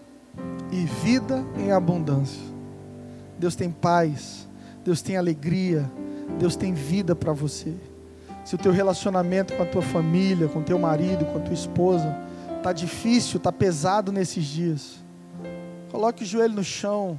e 0.70 0.84
vida 1.04 1.44
em 1.58 1.72
abundância. 1.72 2.42
Deus 3.38 3.54
tem 3.54 3.70
paz, 3.70 4.48
Deus 4.84 5.02
tem 5.02 5.16
alegria, 5.16 5.90
Deus 6.38 6.56
tem 6.56 6.74
vida 6.74 7.14
para 7.14 7.32
você. 7.32 7.74
Se 8.44 8.54
o 8.54 8.58
teu 8.58 8.72
relacionamento 8.72 9.54
com 9.54 9.62
a 9.62 9.66
tua 9.66 9.82
família, 9.82 10.48
com 10.48 10.62
teu 10.62 10.78
marido, 10.78 11.24
com 11.26 11.38
a 11.38 11.40
tua 11.40 11.54
esposa 11.54 12.26
Tá 12.66 12.72
difícil, 12.72 13.38
tá 13.38 13.52
pesado 13.52 14.10
nesses 14.10 14.44
dias. 14.44 14.96
Coloque 15.88 16.24
o 16.24 16.26
joelho 16.26 16.54
no 16.54 16.64
chão, 16.64 17.16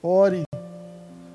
ore. 0.00 0.44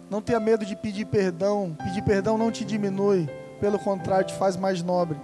Não 0.10 0.22
tenha 0.22 0.40
medo 0.40 0.66
de 0.66 0.78
pedir 0.78 1.04
perdão. 1.04 1.76
Pedir 1.78 2.02
perdão 2.04 2.38
não 2.38 2.52
te 2.52 2.64
diminui, 2.64 3.30
pelo 3.60 3.80
contrário, 3.80 4.28
te 4.28 4.34
faz 4.34 4.56
mais 4.56 4.82
nobre. 4.82 5.18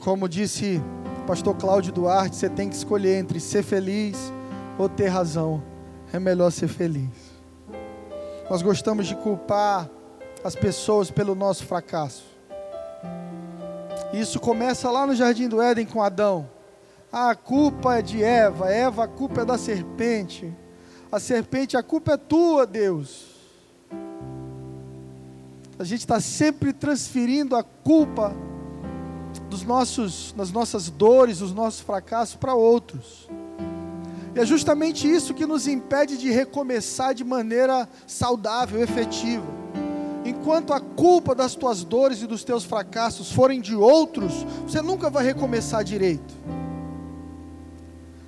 Como 0.00 0.28
disse 0.28 0.80
o 1.22 1.26
pastor 1.26 1.54
Cláudio 1.56 1.92
Duarte, 1.92 2.36
você 2.36 2.48
tem 2.48 2.68
que 2.68 2.76
escolher 2.76 3.18
entre 3.18 3.40
ser 3.40 3.62
feliz 3.62 4.32
ou 4.78 4.88
ter 4.88 5.08
razão. 5.08 5.62
É 6.12 6.18
melhor 6.18 6.50
ser 6.50 6.68
feliz. 6.68 7.10
Nós 8.48 8.62
gostamos 8.62 9.06
de 9.06 9.14
culpar 9.16 9.90
as 10.42 10.54
pessoas 10.54 11.10
pelo 11.10 11.34
nosso 11.34 11.66
fracasso. 11.66 12.24
Isso 14.12 14.40
começa 14.40 14.90
lá 14.90 15.06
no 15.06 15.14
jardim 15.14 15.48
do 15.48 15.60
Éden 15.60 15.84
com 15.84 16.02
Adão. 16.02 16.48
A 17.12 17.34
culpa 17.34 17.96
é 17.96 18.02
de 18.02 18.22
Eva, 18.22 18.70
Eva, 18.70 19.04
a 19.04 19.08
culpa 19.08 19.42
é 19.42 19.44
da 19.44 19.58
serpente. 19.58 20.54
A 21.10 21.18
serpente, 21.18 21.76
a 21.76 21.82
culpa 21.82 22.12
é 22.12 22.16
tua, 22.16 22.66
Deus. 22.66 23.27
A 25.78 25.84
gente 25.84 26.00
está 26.00 26.20
sempre 26.20 26.72
transferindo 26.72 27.54
a 27.54 27.62
culpa 27.62 28.34
dos 29.48 29.62
nossos, 29.62 30.34
das 30.36 30.50
nossas 30.50 30.90
dores, 30.90 31.38
dos 31.38 31.52
nossos 31.52 31.80
fracassos 31.80 32.34
para 32.34 32.52
outros. 32.52 33.28
E 34.34 34.40
é 34.40 34.44
justamente 34.44 35.08
isso 35.08 35.32
que 35.32 35.46
nos 35.46 35.68
impede 35.68 36.18
de 36.18 36.30
recomeçar 36.30 37.14
de 37.14 37.22
maneira 37.22 37.88
saudável, 38.08 38.82
efetiva. 38.82 39.46
Enquanto 40.24 40.72
a 40.72 40.80
culpa 40.80 41.32
das 41.32 41.54
tuas 41.54 41.84
dores 41.84 42.22
e 42.22 42.26
dos 42.26 42.42
teus 42.42 42.64
fracassos 42.64 43.30
forem 43.30 43.60
de 43.60 43.76
outros, 43.76 44.32
você 44.66 44.82
nunca 44.82 45.08
vai 45.08 45.24
recomeçar 45.24 45.84
direito. 45.84 46.34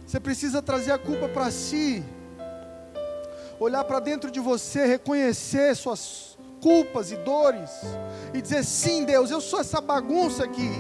Você 0.06 0.20
precisa 0.20 0.62
trazer 0.62 0.92
a 0.92 0.98
culpa 0.98 1.28
para 1.28 1.50
si, 1.50 2.02
olhar 3.58 3.82
para 3.84 3.98
dentro 3.98 4.30
de 4.30 4.38
você, 4.38 4.86
reconhecer 4.86 5.74
suas 5.74 6.29
culpas 6.60 7.10
e 7.10 7.16
dores 7.16 7.70
e 8.34 8.40
dizer: 8.40 8.64
sim, 8.64 9.04
Deus, 9.04 9.30
eu 9.30 9.40
sou 9.40 9.60
essa 9.60 9.80
bagunça 9.80 10.44
aqui 10.44 10.70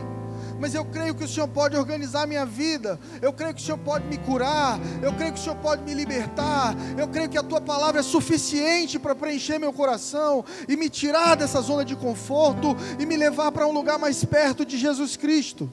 mas 0.60 0.74
eu 0.74 0.84
creio 0.84 1.14
que 1.14 1.24
o 1.24 1.28
Senhor 1.28 1.48
pode 1.48 1.74
organizar 1.74 2.26
minha 2.26 2.44
vida, 2.44 3.00
eu 3.22 3.32
creio 3.32 3.54
que 3.54 3.62
o 3.62 3.64
Senhor 3.64 3.78
pode 3.78 4.06
me 4.06 4.18
curar, 4.18 4.78
eu 5.02 5.10
creio 5.14 5.32
que 5.32 5.40
o 5.40 5.42
Senhor 5.42 5.56
pode 5.56 5.82
me 5.82 5.94
libertar, 5.94 6.76
eu 6.98 7.08
creio 7.08 7.30
que 7.30 7.38
a 7.38 7.42
tua 7.42 7.62
palavra 7.62 8.00
é 8.00 8.02
suficiente 8.02 8.98
para 8.98 9.14
preencher 9.14 9.58
meu 9.58 9.72
coração 9.72 10.44
e 10.68 10.76
me 10.76 10.90
tirar 10.90 11.34
dessa 11.34 11.62
zona 11.62 11.82
de 11.82 11.96
conforto 11.96 12.76
e 12.98 13.06
me 13.06 13.16
levar 13.16 13.50
para 13.50 13.66
um 13.66 13.72
lugar 13.72 13.98
mais 13.98 14.22
perto 14.22 14.66
de 14.66 14.76
Jesus 14.76 15.16
Cristo. 15.16 15.72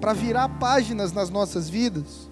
Para 0.00 0.12
virar 0.12 0.48
páginas 0.58 1.12
nas 1.12 1.30
nossas 1.30 1.68
vidas, 1.68 2.28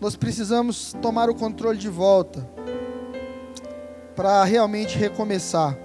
nós 0.00 0.16
precisamos 0.16 0.92
tomar 1.00 1.30
o 1.30 1.34
controle 1.34 1.78
de 1.78 1.88
volta 1.88 2.44
para 4.16 4.42
realmente 4.44 4.96
recomeçar. 4.96 5.76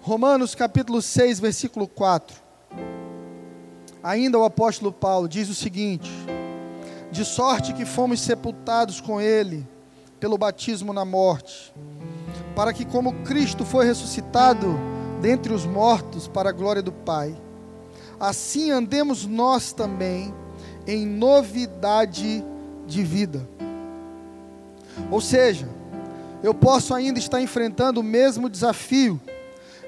Romanos 0.00 0.54
capítulo 0.54 1.02
6, 1.02 1.40
versículo 1.40 1.88
4. 1.88 2.36
Ainda 4.00 4.38
o 4.38 4.44
apóstolo 4.44 4.92
Paulo 4.92 5.28
diz 5.28 5.48
o 5.48 5.54
seguinte: 5.54 6.10
De 7.10 7.24
sorte 7.24 7.74
que 7.74 7.84
fomos 7.84 8.20
sepultados 8.20 9.00
com 9.00 9.20
ele 9.20 9.66
pelo 10.20 10.38
batismo 10.38 10.92
na 10.92 11.04
morte, 11.04 11.74
para 12.54 12.72
que, 12.72 12.84
como 12.84 13.12
Cristo 13.24 13.64
foi 13.64 13.86
ressuscitado 13.86 14.78
dentre 15.20 15.52
os 15.52 15.66
mortos 15.66 16.28
para 16.28 16.50
a 16.50 16.52
glória 16.52 16.82
do 16.82 16.92
Pai, 16.92 17.36
assim 18.20 18.70
andemos 18.70 19.26
nós 19.26 19.72
também 19.72 20.32
em 20.86 21.04
novidade 21.04 22.44
de 22.86 23.02
vida. 23.02 23.48
Ou 25.10 25.20
seja, 25.20 25.68
eu 26.42 26.52
posso 26.52 26.94
ainda 26.94 27.18
estar 27.18 27.40
enfrentando 27.40 28.00
o 28.00 28.04
mesmo 28.04 28.48
desafio. 28.48 29.20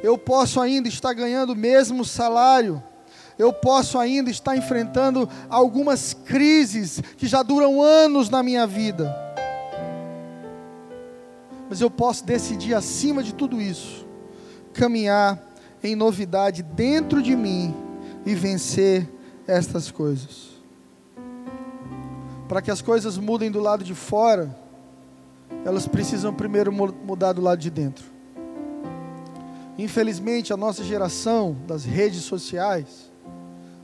Eu 0.02 0.16
posso 0.18 0.60
ainda 0.60 0.88
estar 0.88 1.12
ganhando 1.14 1.54
o 1.54 1.56
mesmo 1.56 2.04
salário, 2.04 2.82
eu 3.38 3.52
posso 3.52 3.98
ainda 3.98 4.30
estar 4.30 4.54
enfrentando 4.56 5.28
algumas 5.48 6.12
crises 6.12 7.02
que 7.16 7.26
já 7.26 7.42
duram 7.42 7.82
anos 7.82 8.28
na 8.28 8.42
minha 8.42 8.66
vida, 8.66 9.14
mas 11.68 11.80
eu 11.80 11.90
posso 11.90 12.24
decidir 12.24 12.74
acima 12.74 13.22
de 13.22 13.34
tudo 13.34 13.60
isso, 13.60 14.06
caminhar 14.74 15.42
em 15.82 15.96
novidade 15.96 16.62
dentro 16.62 17.22
de 17.22 17.34
mim 17.34 17.74
e 18.26 18.34
vencer 18.34 19.08
estas 19.46 19.90
coisas. 19.90 20.52
Para 22.46 22.60
que 22.60 22.70
as 22.70 22.82
coisas 22.82 23.16
mudem 23.16 23.50
do 23.50 23.58
lado 23.58 23.82
de 23.82 23.94
fora, 23.94 24.54
elas 25.64 25.86
precisam 25.86 26.32
primeiro 26.32 26.72
mudar 26.72 27.32
do 27.32 27.40
lado 27.40 27.58
de 27.58 27.70
dentro. 27.70 28.04
Infelizmente, 29.78 30.52
a 30.52 30.56
nossa 30.56 30.84
geração 30.84 31.56
das 31.66 31.84
redes 31.84 32.22
sociais, 32.22 33.12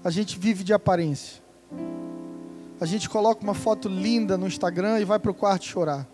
a 0.04 0.10
gente 0.10 0.38
vive 0.38 0.62
de 0.62 0.72
aparência. 0.72 1.42
A 2.80 2.86
gente 2.86 3.08
coloca 3.08 3.42
uma 3.42 3.54
foto 3.54 3.88
linda 3.88 4.38
no 4.38 4.46
Instagram 4.46 5.00
e 5.00 5.04
vai 5.04 5.18
para 5.18 5.30
o 5.30 5.34
quarto 5.34 5.64
chorar. 5.64 6.06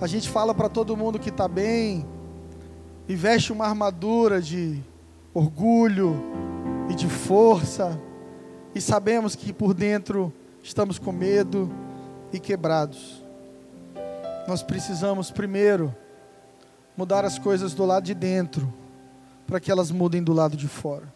A 0.00 0.06
gente 0.06 0.28
fala 0.28 0.54
para 0.54 0.68
todo 0.68 0.96
mundo 0.96 1.18
que 1.18 1.30
está 1.30 1.48
bem 1.48 2.06
e 3.08 3.16
veste 3.16 3.52
uma 3.52 3.66
armadura 3.66 4.40
de 4.40 4.80
orgulho 5.34 6.14
e 6.90 6.94
de 6.94 7.08
força 7.08 8.00
e 8.74 8.80
sabemos 8.80 9.34
que 9.34 9.52
por 9.52 9.74
dentro 9.74 10.32
estamos 10.62 10.98
com 10.98 11.10
medo 11.10 11.70
e 12.32 12.38
quebrados. 12.38 13.17
Nós 14.48 14.62
precisamos 14.62 15.30
primeiro 15.30 15.94
mudar 16.96 17.22
as 17.22 17.38
coisas 17.38 17.74
do 17.74 17.84
lado 17.84 18.04
de 18.04 18.14
dentro, 18.14 18.72
para 19.46 19.60
que 19.60 19.70
elas 19.70 19.90
mudem 19.90 20.22
do 20.22 20.32
lado 20.32 20.56
de 20.56 20.66
fora. 20.66 21.12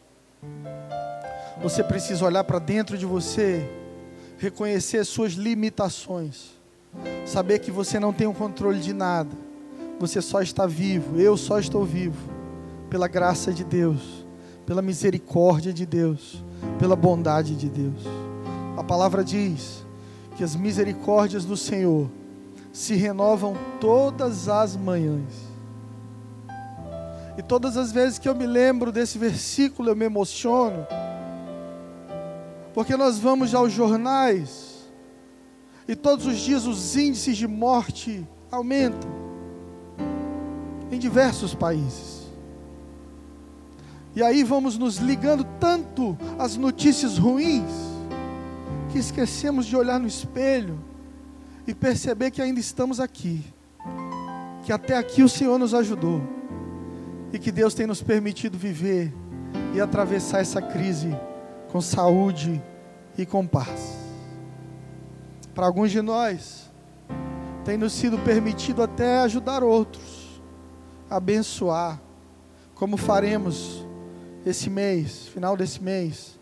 Você 1.63 1.83
precisa 1.83 2.27
olhar 2.27 2.45
para 2.45 2.59
dentro 2.59 2.99
de 2.99 3.07
você, 3.07 3.67
reconhecer 4.37 4.99
as 4.99 5.09
suas 5.09 5.33
limitações, 5.33 6.51
saber 7.25 7.61
que 7.61 7.71
você 7.71 7.99
não 7.99 8.13
tem 8.13 8.27
o 8.27 8.35
controle 8.35 8.81
de 8.81 8.93
nada, 8.93 9.35
você 9.99 10.21
só 10.21 10.43
está 10.43 10.67
vivo, 10.67 11.19
eu 11.19 11.35
só 11.35 11.59
estou 11.59 11.87
vivo, 11.87 12.31
pela 12.91 13.09
graça 13.09 13.51
de 13.51 13.65
Deus, 13.65 14.27
pela 14.67 14.83
misericórdia 14.83 15.73
de 15.73 15.87
Deus, 15.87 16.45
pela 16.79 16.95
bondade 16.95 17.57
de 17.57 17.71
Deus. 17.71 18.03
A 18.77 18.85
palavra 18.85 19.25
diz 19.25 19.87
que 20.37 20.45
as 20.45 20.55
misericórdias 20.55 21.47
do 21.47 21.57
Senhor 21.57 22.11
se 22.73 22.95
renovam 22.95 23.55
todas 23.81 24.49
as 24.49 24.77
manhãs. 24.77 25.53
E 27.37 27.43
todas 27.43 27.77
as 27.77 27.93
vezes 27.93 28.19
que 28.19 28.29
eu 28.29 28.35
me 28.35 28.47
lembro 28.47 28.91
desse 28.91 29.19
versículo, 29.19 29.91
eu 29.91 29.97
me 29.97 30.05
emociono. 30.05 30.87
Porque 32.75 32.97
nós 32.97 33.19
vamos 33.19 33.55
aos 33.55 33.73
jornais 33.73 34.91
e 35.87 35.95
todos 35.95 36.27
os 36.27 36.39
dias 36.39 36.67
os 36.67 36.97
índices 36.97 37.37
de 37.37 37.47
morte 37.47 38.27
aumentam 38.51 39.11
em 40.91 40.99
diversos 40.99 41.55
países. 41.55 42.23
E 44.15 44.23
aí 44.23 44.43
vamos 44.45 44.79
nos 44.79 44.97
ligando 44.97 45.45
tanto 45.59 46.17
às 46.39 46.57
notícias 46.57 47.19
ruins 47.19 47.71
que 48.91 48.99
esquecemos 48.99 49.67
de 49.67 49.75
olhar 49.75 49.99
no 49.99 50.07
espelho 50.07 50.79
e 51.67 51.75
perceber 51.75 52.31
que 52.31 52.43
ainda 52.43 52.61
estamos 52.61 53.01
aqui. 53.01 53.45
Que 54.65 54.73
até 54.73 54.97
aqui 54.97 55.23
o 55.23 55.29
Senhor 55.29 55.59
nos 55.59 55.75
ajudou 55.75 56.23
e 57.33 57.39
que 57.39 57.51
Deus 57.51 57.75
tem 57.75 57.87
nos 57.87 58.03
permitido 58.03 58.59
viver 58.59 59.13
e 59.75 59.81
atravessar 59.81 60.41
essa 60.41 60.61
crise 60.61 61.17
com 61.71 61.81
saúde 61.81 62.63
e 63.17 63.25
com 63.25 63.47
paz. 63.47 63.97
Para 65.55 65.67
alguns 65.67 65.91
de 65.91 66.01
nós, 66.01 66.71
tem 67.65 67.77
nos 67.77 67.93
sido 67.93 68.19
permitido 68.19 68.83
até 68.83 69.21
ajudar 69.21 69.63
outros, 69.63 70.41
abençoar, 71.09 72.01
como 72.75 72.97
faremos 72.97 73.87
esse 74.45 74.69
mês, 74.69 75.29
final 75.29 75.57
desse 75.57 75.83
mês, 75.83 76.39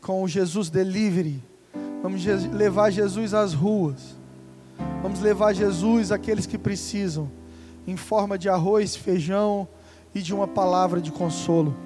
com 0.00 0.22
o 0.22 0.28
Jesus 0.28 0.68
Delivery. 0.68 1.42
Vamos 2.02 2.24
levar 2.24 2.90
Jesus 2.90 3.32
às 3.32 3.54
ruas. 3.54 4.16
Vamos 5.02 5.20
levar 5.20 5.52
Jesus 5.52 6.10
àqueles 6.10 6.46
que 6.46 6.58
precisam, 6.58 7.30
em 7.86 7.96
forma 7.96 8.38
de 8.38 8.48
arroz, 8.48 8.96
feijão, 8.96 9.68
e 10.14 10.22
de 10.22 10.32
uma 10.32 10.46
palavra 10.46 11.00
de 11.00 11.10
consolo. 11.10 11.76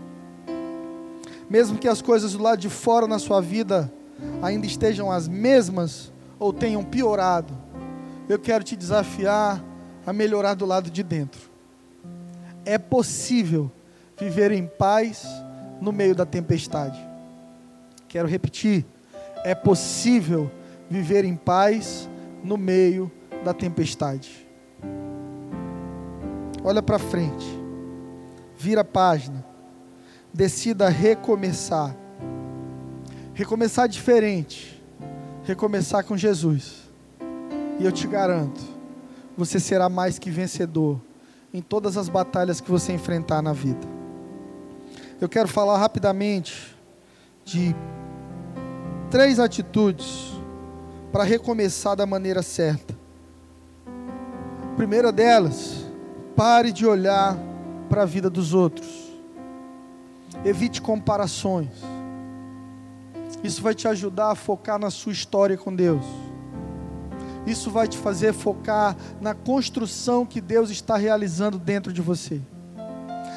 Mesmo 1.48 1.78
que 1.78 1.88
as 1.88 2.02
coisas 2.02 2.32
do 2.32 2.42
lado 2.42 2.58
de 2.58 2.68
fora 2.68 3.06
na 3.06 3.18
sua 3.18 3.40
vida 3.40 3.90
ainda 4.42 4.66
estejam 4.66 5.10
as 5.10 5.26
mesmas 5.26 6.12
ou 6.38 6.52
tenham 6.52 6.84
piorado, 6.84 7.56
eu 8.28 8.38
quero 8.38 8.62
te 8.62 8.76
desafiar 8.76 9.64
a 10.06 10.12
melhorar 10.12 10.54
do 10.54 10.66
lado 10.66 10.90
de 10.90 11.02
dentro. 11.02 11.40
É 12.64 12.76
possível 12.76 13.70
viver 14.18 14.52
em 14.52 14.66
paz, 14.66 15.26
no 15.80 15.90
meio 15.90 16.14
da 16.14 16.26
tempestade. 16.26 16.98
Quero 18.08 18.28
repetir: 18.28 18.84
é 19.42 19.54
possível 19.54 20.50
viver 20.90 21.24
em 21.24 21.34
paz 21.34 22.08
no 22.48 22.56
meio 22.56 23.12
da 23.44 23.52
tempestade. 23.52 24.48
Olha 26.64 26.82
para 26.82 26.98
frente, 26.98 27.46
vira 28.56 28.80
a 28.80 28.84
página, 28.84 29.44
decida 30.32 30.88
recomeçar. 30.88 31.94
Recomeçar 33.34 33.86
diferente, 33.86 34.82
recomeçar 35.44 36.04
com 36.04 36.16
Jesus. 36.16 36.88
E 37.78 37.84
eu 37.84 37.92
te 37.92 38.08
garanto, 38.08 38.60
você 39.36 39.60
será 39.60 39.88
mais 39.88 40.18
que 40.18 40.30
vencedor 40.30 41.00
em 41.52 41.60
todas 41.60 41.96
as 41.96 42.08
batalhas 42.08 42.60
que 42.60 42.70
você 42.70 42.92
enfrentar 42.92 43.42
na 43.42 43.52
vida. 43.52 43.86
Eu 45.20 45.28
quero 45.28 45.46
falar 45.46 45.78
rapidamente 45.78 46.76
de 47.44 47.76
três 49.10 49.38
atitudes 49.38 50.37
para 51.12 51.24
recomeçar 51.24 51.96
da 51.96 52.06
maneira 52.06 52.42
certa. 52.42 52.94
A 54.72 54.76
primeira 54.76 55.10
delas, 55.10 55.84
pare 56.36 56.70
de 56.70 56.86
olhar 56.86 57.36
para 57.88 58.02
a 58.02 58.06
vida 58.06 58.28
dos 58.30 58.54
outros. 58.54 59.08
Evite 60.44 60.80
comparações. 60.80 61.70
Isso 63.42 63.62
vai 63.62 63.74
te 63.74 63.88
ajudar 63.88 64.32
a 64.32 64.34
focar 64.34 64.78
na 64.78 64.90
sua 64.90 65.12
história 65.12 65.56
com 65.56 65.74
Deus. 65.74 66.04
Isso 67.46 67.70
vai 67.70 67.88
te 67.88 67.96
fazer 67.96 68.32
focar 68.34 68.96
na 69.20 69.34
construção 69.34 70.26
que 70.26 70.40
Deus 70.40 70.70
está 70.70 70.96
realizando 70.96 71.58
dentro 71.58 71.92
de 71.92 72.02
você. 72.02 72.40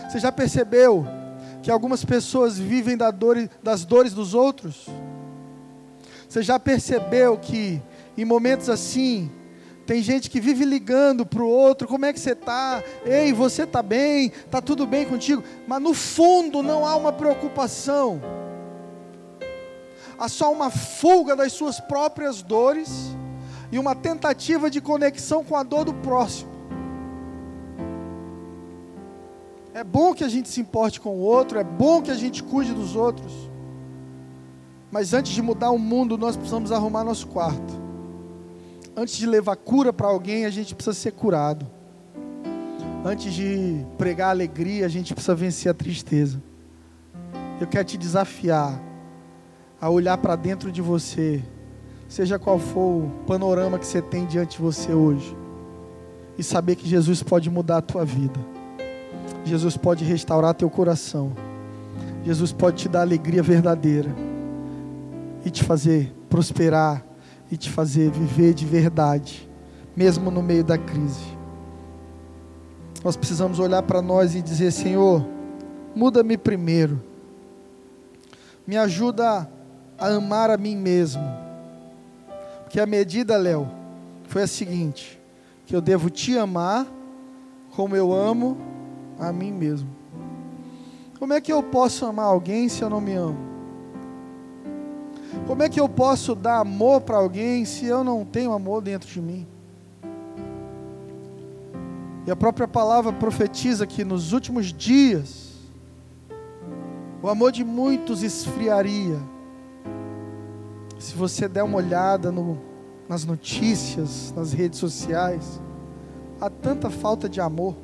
Você 0.09 0.19
já 0.19 0.31
percebeu 0.31 1.05
que 1.63 1.71
algumas 1.71 2.03
pessoas 2.03 2.57
vivem 2.57 2.97
das 2.97 3.85
dores 3.85 4.13
dos 4.13 4.33
outros? 4.33 4.87
Você 6.31 6.41
já 6.41 6.57
percebeu 6.57 7.37
que 7.37 7.81
em 8.17 8.23
momentos 8.23 8.69
assim, 8.69 9.29
tem 9.85 10.01
gente 10.01 10.29
que 10.29 10.39
vive 10.39 10.63
ligando 10.63 11.25
para 11.25 11.43
o 11.43 11.45
outro, 11.49 11.89
como 11.89 12.05
é 12.05 12.13
que 12.13 12.21
você 12.21 12.31
está? 12.31 12.81
Ei, 13.05 13.33
você 13.33 13.63
está 13.63 13.83
bem? 13.83 14.27
Está 14.27 14.61
tudo 14.61 14.87
bem 14.87 15.05
contigo? 15.05 15.43
Mas 15.67 15.81
no 15.81 15.93
fundo 15.93 16.63
não 16.63 16.85
há 16.85 16.95
uma 16.95 17.11
preocupação. 17.11 18.21
Há 20.17 20.29
só 20.29 20.53
uma 20.53 20.69
fuga 20.69 21.35
das 21.35 21.51
suas 21.51 21.81
próprias 21.81 22.41
dores 22.41 23.13
e 23.69 23.77
uma 23.77 23.93
tentativa 23.93 24.71
de 24.71 24.79
conexão 24.79 25.43
com 25.43 25.57
a 25.57 25.63
dor 25.63 25.83
do 25.83 25.93
próximo. 25.95 26.49
É 29.73 29.83
bom 29.83 30.13
que 30.13 30.23
a 30.23 30.29
gente 30.29 30.47
se 30.47 30.61
importe 30.61 31.01
com 31.01 31.09
o 31.09 31.19
outro, 31.19 31.59
é 31.59 31.63
bom 31.65 32.01
que 32.01 32.09
a 32.09 32.15
gente 32.15 32.41
cuide 32.41 32.71
dos 32.71 32.95
outros. 32.95 33.50
Mas 34.91 35.13
antes 35.13 35.31
de 35.31 35.41
mudar 35.41 35.71
o 35.71 35.79
mundo, 35.79 36.17
nós 36.17 36.35
precisamos 36.35 36.71
arrumar 36.71 37.05
nosso 37.05 37.27
quarto. 37.27 37.81
Antes 38.95 39.15
de 39.15 39.25
levar 39.25 39.55
cura 39.55 39.93
para 39.93 40.07
alguém, 40.07 40.45
a 40.45 40.49
gente 40.49 40.75
precisa 40.75 40.93
ser 40.93 41.11
curado. 41.13 41.65
Antes 43.05 43.33
de 43.33 43.85
pregar 43.97 44.31
alegria, 44.31 44.85
a 44.85 44.89
gente 44.89 45.13
precisa 45.13 45.33
vencer 45.33 45.71
a 45.71 45.73
tristeza. 45.73 46.43
Eu 47.59 47.67
quero 47.67 47.85
te 47.85 47.97
desafiar 47.97 48.81
a 49.79 49.89
olhar 49.89 50.17
para 50.17 50.35
dentro 50.35 50.71
de 50.71 50.81
você, 50.81 51.41
seja 52.09 52.37
qual 52.37 52.59
for 52.59 53.05
o 53.05 53.11
panorama 53.25 53.79
que 53.79 53.87
você 53.87 54.01
tem 54.01 54.25
diante 54.25 54.57
de 54.57 54.61
você 54.61 54.93
hoje, 54.93 55.35
e 56.37 56.43
saber 56.43 56.75
que 56.75 56.87
Jesus 56.87 57.23
pode 57.23 57.49
mudar 57.49 57.77
a 57.77 57.81
tua 57.81 58.03
vida. 58.03 58.39
Jesus 59.45 59.77
pode 59.77 60.03
restaurar 60.03 60.53
teu 60.53 60.69
coração. 60.69 61.31
Jesus 62.23 62.51
pode 62.51 62.77
te 62.77 62.89
dar 62.89 63.01
alegria 63.01 63.41
verdadeira 63.41 64.13
e 65.45 65.49
te 65.49 65.63
fazer 65.63 66.13
prosperar 66.29 67.05
e 67.51 67.57
te 67.57 67.69
fazer 67.69 68.09
viver 68.11 68.53
de 68.53 68.65
verdade, 68.65 69.49
mesmo 69.95 70.31
no 70.31 70.41
meio 70.41 70.63
da 70.63 70.77
crise. 70.77 71.25
Nós 73.03 73.17
precisamos 73.17 73.59
olhar 73.59 73.83
para 73.83 74.01
nós 74.01 74.35
e 74.35 74.41
dizer: 74.41 74.71
Senhor, 74.71 75.25
muda-me 75.93 76.37
primeiro, 76.37 77.01
me 78.65 78.77
ajuda 78.77 79.49
a 79.97 80.07
amar 80.07 80.49
a 80.49 80.57
mim 80.57 80.77
mesmo, 80.77 81.23
porque 82.63 82.79
a 82.79 82.85
medida, 82.85 83.35
Léo, 83.37 83.67
foi 84.27 84.43
a 84.43 84.47
seguinte: 84.47 85.19
que 85.65 85.75
eu 85.75 85.81
devo 85.81 86.09
te 86.09 86.37
amar 86.37 86.87
como 87.75 87.95
eu 87.95 88.13
amo 88.13 88.57
a 89.19 89.31
mim 89.31 89.51
mesmo. 89.51 89.89
Como 91.19 91.33
é 91.33 91.41
que 91.41 91.53
eu 91.53 91.61
posso 91.61 92.05
amar 92.05 92.25
alguém 92.25 92.67
se 92.67 92.81
eu 92.81 92.89
não 92.89 92.99
me 92.99 93.13
amo? 93.13 93.50
Como 95.47 95.63
é 95.63 95.69
que 95.69 95.79
eu 95.79 95.87
posso 95.87 96.35
dar 96.35 96.59
amor 96.59 97.01
para 97.01 97.17
alguém 97.17 97.65
se 97.65 97.85
eu 97.85 98.03
não 98.03 98.25
tenho 98.25 98.51
amor 98.51 98.81
dentro 98.81 99.09
de 99.09 99.21
mim? 99.21 99.47
E 102.25 102.31
a 102.31 102.35
própria 102.35 102.67
palavra 102.67 103.11
profetiza 103.11 103.87
que 103.87 104.03
nos 104.03 104.31
últimos 104.33 104.71
dias 104.71 105.51
o 107.21 107.29
amor 107.29 107.51
de 107.51 107.63
muitos 107.63 108.23
esfriaria. 108.23 109.19
Se 110.97 111.15
você 111.15 111.47
der 111.47 111.63
uma 111.63 111.77
olhada 111.77 112.31
no, 112.31 112.59
nas 113.07 113.25
notícias, 113.25 114.33
nas 114.35 114.53
redes 114.53 114.79
sociais, 114.79 115.61
há 116.39 116.49
tanta 116.49 116.89
falta 116.89 117.29
de 117.29 117.39
amor, 117.39 117.75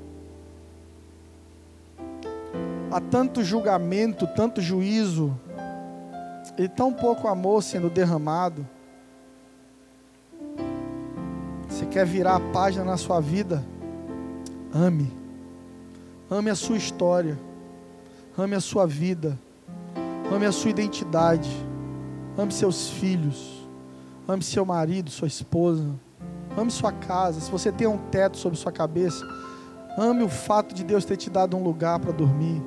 há 2.92 3.00
tanto 3.00 3.44
julgamento, 3.44 4.28
tanto 4.36 4.62
juízo, 4.62 5.38
e 6.58 6.68
tão 6.68 6.94
pouco 6.94 7.28
amor 7.28 7.64
sendo 7.64 7.90
derramado. 7.90 8.68
Você 11.68 11.86
quer 11.86 12.06
virar 12.06 12.36
a 12.36 12.40
página 12.40 12.84
na 12.84 12.98
sua 12.98 13.20
vida? 13.20 13.64
Ame. 14.74 15.12
Ame 16.30 16.50
a 16.50 16.56
sua 16.56 16.78
história. 16.78 17.38
Ame 18.38 18.56
a 18.56 18.60
sua 18.60 18.86
vida. 18.86 19.38
Ame 20.34 20.46
a 20.46 20.52
sua 20.52 20.72
identidade. 20.72 21.50
Ame 22.38 22.52
seus 22.52 22.90
filhos. 22.90 23.68
Ame 24.28 24.44
seu 24.44 24.66
marido, 24.66 25.10
sua 25.10 25.28
esposa. 25.28 25.88
Ame 26.58 26.72
sua 26.72 26.92
casa. 26.92 27.40
Se 27.40 27.52
você 27.52 27.72
tem 27.72 27.88
um 27.88 27.98
teto 27.98 28.38
sobre 28.38 28.58
sua 28.58 28.72
cabeça, 28.72 29.26
ame 29.98 30.24
o 30.24 30.30
fato 30.30 30.74
de 30.74 30.84
Deus 30.84 31.06
ter 31.06 31.18
te 31.18 31.30
dado 31.30 31.56
um 31.56 31.64
lugar 31.64 32.00
para 32.00 32.12
dormir. 32.12 32.62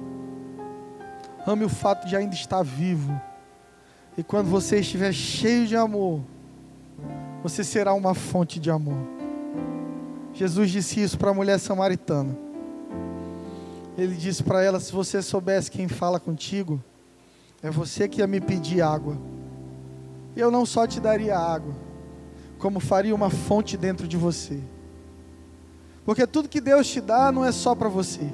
Ame 1.47 1.64
o 1.64 1.69
fato 1.69 2.07
de 2.07 2.16
ainda 2.16 2.35
estar 2.35 2.62
vivo. 2.62 3.21
E 4.16 4.23
quando 4.23 4.49
você 4.49 4.81
estiver 4.81 5.12
cheio 5.12 5.66
de 5.66 5.77
amor, 5.77 6.20
você 7.42 7.62
será 7.62 7.94
uma 7.94 8.14
fonte 8.14 8.59
de 8.59 8.70
amor. 8.70 8.99
Jesus 10.35 10.70
disse 10.70 11.01
isso 11.01 11.18
para 11.18 11.31
a 11.31 11.35
mulher 11.35 11.59
samaritana. 11.59 12.37
Ele 13.96 14.14
disse 14.14 14.42
para 14.42 14.62
ela: 14.62 14.81
Se 14.81 14.92
você 14.92 15.23
soubesse 15.23 15.70
quem 15.70 15.88
fala 15.88 16.18
contigo, 16.18 16.83
é 17.62 17.70
você 17.70 18.09
que 18.09 18.20
ia 18.20 18.27
me 18.27 18.40
pedir 18.40 18.83
água. 18.83 19.16
Eu 20.37 20.51
não 20.51 20.64
só 20.64 20.87
te 20.87 21.01
daria 21.01 21.38
água, 21.38 21.75
como 22.59 22.81
faria 22.81 23.14
uma 23.14 23.31
fonte 23.31 23.77
dentro 23.77 24.07
de 24.07 24.16
você. 24.16 24.61
Porque 26.05 26.27
tudo 26.27 26.49
que 26.49 26.61
Deus 26.61 26.88
te 26.88 27.01
dá 27.01 27.31
não 27.31 27.44
é 27.44 27.53
só 27.53 27.75
para 27.75 27.88
você. 27.88 28.29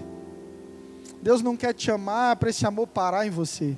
Deus 1.22 1.42
não 1.42 1.56
quer 1.56 1.72
te 1.74 1.90
amar 1.90 2.36
para 2.36 2.50
esse 2.50 2.66
amor 2.66 2.86
parar 2.86 3.26
em 3.26 3.30
você 3.30 3.76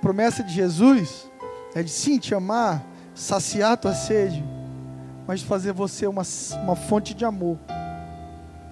promessa 0.00 0.42
de 0.42 0.52
Jesus 0.52 1.30
é 1.74 1.82
de 1.82 1.90
sim 1.90 2.18
te 2.18 2.34
amar, 2.34 2.84
saciar 3.14 3.76
tua 3.76 3.94
sede, 3.94 4.42
mas 5.26 5.42
fazer 5.42 5.72
você 5.72 6.06
uma, 6.06 6.22
uma 6.62 6.76
fonte 6.76 7.12
de 7.14 7.24
amor, 7.24 7.58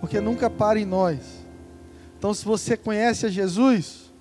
porque 0.01 0.21
nunca 0.21 0.49
para 0.49 0.79
em 0.79 0.85
nós. 0.85 1.19
Então, 2.19 2.33
se 2.33 2.45
você 2.45 2.77
conhece 2.77 3.27
a 3.27 3.29
Jesus, 3.29 4.13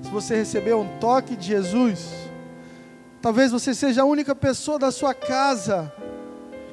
se 0.00 0.10
você 0.10 0.36
recebeu 0.36 0.80
um 0.80 0.98
toque 0.98 1.34
de 1.34 1.46
Jesus, 1.46 2.08
talvez 3.20 3.50
você 3.50 3.74
seja 3.74 4.02
a 4.02 4.04
única 4.04 4.34
pessoa 4.34 4.78
da 4.78 4.92
sua 4.92 5.12
casa 5.12 5.92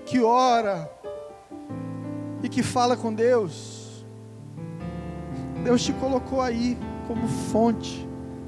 que 0.05 0.21
ora 0.21 0.87
e 2.43 2.49
que 2.49 2.61
fala 2.61 2.95
com 2.95 3.11
Deus. 3.11 4.05
Deus 5.63 5.83
te 5.83 5.93
colocou 5.93 6.41
aí 6.41 6.77
como 7.07 7.27
fonte 7.27 8.04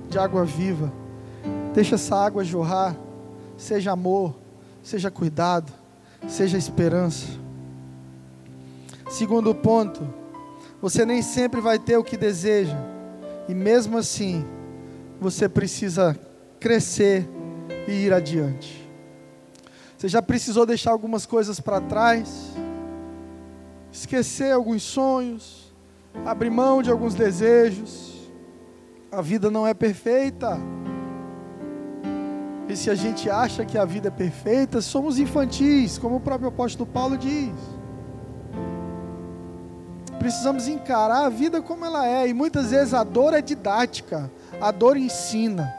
de 0.09 0.17
água 0.17 0.43
viva. 0.45 0.91
Deixa 1.73 1.95
essa 1.95 2.15
água 2.15 2.43
jorrar. 2.43 2.95
Seja 3.57 3.91
amor, 3.91 4.35
seja 4.83 5.09
cuidado, 5.09 5.71
seja 6.27 6.57
esperança. 6.57 7.27
Segundo 9.09 9.55
ponto, 9.55 10.07
você 10.81 11.05
nem 11.05 11.21
sempre 11.21 11.59
vai 11.59 11.79
ter 11.79 11.97
o 11.97 12.03
que 12.03 12.15
deseja, 12.15 12.77
e 13.49 13.53
mesmo 13.55 13.97
assim, 13.97 14.45
você 15.19 15.49
precisa 15.49 16.17
crescer 16.59 17.27
e 17.87 17.91
ir 17.91 18.13
adiante. 18.13 18.87
Você 19.97 20.07
já 20.07 20.21
precisou 20.21 20.65
deixar 20.65 20.91
algumas 20.91 21.25
coisas 21.25 21.59
para 21.59 21.81
trás, 21.81 22.51
esquecer 23.91 24.51
alguns 24.51 24.83
sonhos, 24.83 25.73
abrir 26.23 26.51
mão 26.51 26.83
de 26.83 26.91
alguns 26.91 27.15
desejos, 27.15 28.06
A 29.11 29.21
vida 29.21 29.49
não 29.49 29.65
é 29.65 29.73
perfeita. 29.73 30.57
E 32.67 32.75
se 32.75 32.89
a 32.89 32.95
gente 32.95 33.29
acha 33.29 33.63
que 33.63 33.77
a 33.77 33.85
vida 33.85 34.09
é 34.09 34.11
perfeita, 34.11 34.81
somos 34.81 35.17
infantis, 35.17 35.97
como 35.97 36.17
o 36.17 36.19
próprio 36.19 36.49
apóstolo 36.49 36.85
Paulo 36.85 37.17
diz. 37.17 37.53
Precisamos 40.19 40.67
encarar 40.67 41.25
a 41.25 41.29
vida 41.29 41.61
como 41.61 41.85
ela 41.85 42.05
é, 42.05 42.27
e 42.27 42.33
muitas 42.33 42.71
vezes 42.71 42.93
a 42.93 43.03
dor 43.03 43.33
é 43.33 43.41
didática, 43.41 44.29
a 44.59 44.71
dor 44.71 44.97
ensina. 44.97 45.73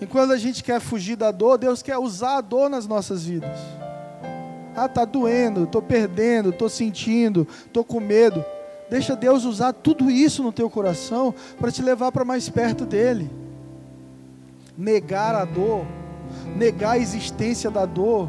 E 0.00 0.06
quando 0.06 0.32
a 0.32 0.38
gente 0.38 0.64
quer 0.64 0.80
fugir 0.80 1.16
da 1.16 1.30
dor, 1.30 1.58
Deus 1.58 1.82
quer 1.82 1.98
usar 1.98 2.38
a 2.38 2.40
dor 2.40 2.70
nas 2.70 2.86
nossas 2.86 3.24
vidas. 3.26 3.58
Ah, 4.74 4.88
tá 4.88 5.04
doendo, 5.04 5.66
tô 5.66 5.82
perdendo, 5.82 6.52
tô 6.52 6.68
sentindo, 6.68 7.46
tô 7.72 7.84
com 7.84 8.00
medo. 8.00 8.42
Deixa 8.94 9.16
Deus 9.16 9.44
usar 9.44 9.72
tudo 9.72 10.08
isso 10.08 10.40
no 10.40 10.52
teu 10.52 10.70
coração 10.70 11.34
para 11.58 11.72
te 11.72 11.82
levar 11.82 12.12
para 12.12 12.24
mais 12.24 12.48
perto 12.48 12.86
dele 12.86 13.28
negar 14.78 15.34
a 15.34 15.44
dor, 15.44 15.84
negar 16.54 16.92
a 16.92 16.98
existência 16.98 17.72
da 17.72 17.86
dor, 17.86 18.28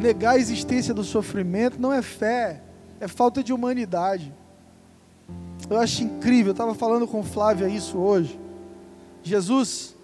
negar 0.00 0.32
a 0.32 0.36
existência 0.36 0.92
do 0.92 1.04
sofrimento, 1.04 1.80
não 1.80 1.92
é 1.92 2.02
fé, 2.02 2.60
é 2.98 3.06
falta 3.06 3.40
de 3.40 3.52
humanidade. 3.52 4.34
Eu 5.70 5.78
acho 5.78 6.02
incrível, 6.02 6.48
eu 6.48 6.54
estava 6.54 6.74
falando 6.74 7.06
com 7.06 7.22
Flávia 7.22 7.68
isso 7.68 7.98
hoje. 7.98 8.40
Jesus 9.22 9.94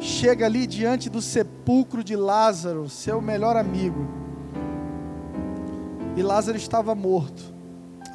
chega 0.00 0.46
ali 0.46 0.66
diante 0.66 1.08
do 1.08 1.22
sepulcro 1.22 2.02
de 2.02 2.16
Lázaro, 2.16 2.88
seu 2.88 3.20
melhor 3.20 3.56
amigo. 3.56 4.04
E 6.16 6.22
Lázaro 6.24 6.56
estava 6.58 6.92
morto. 6.92 7.54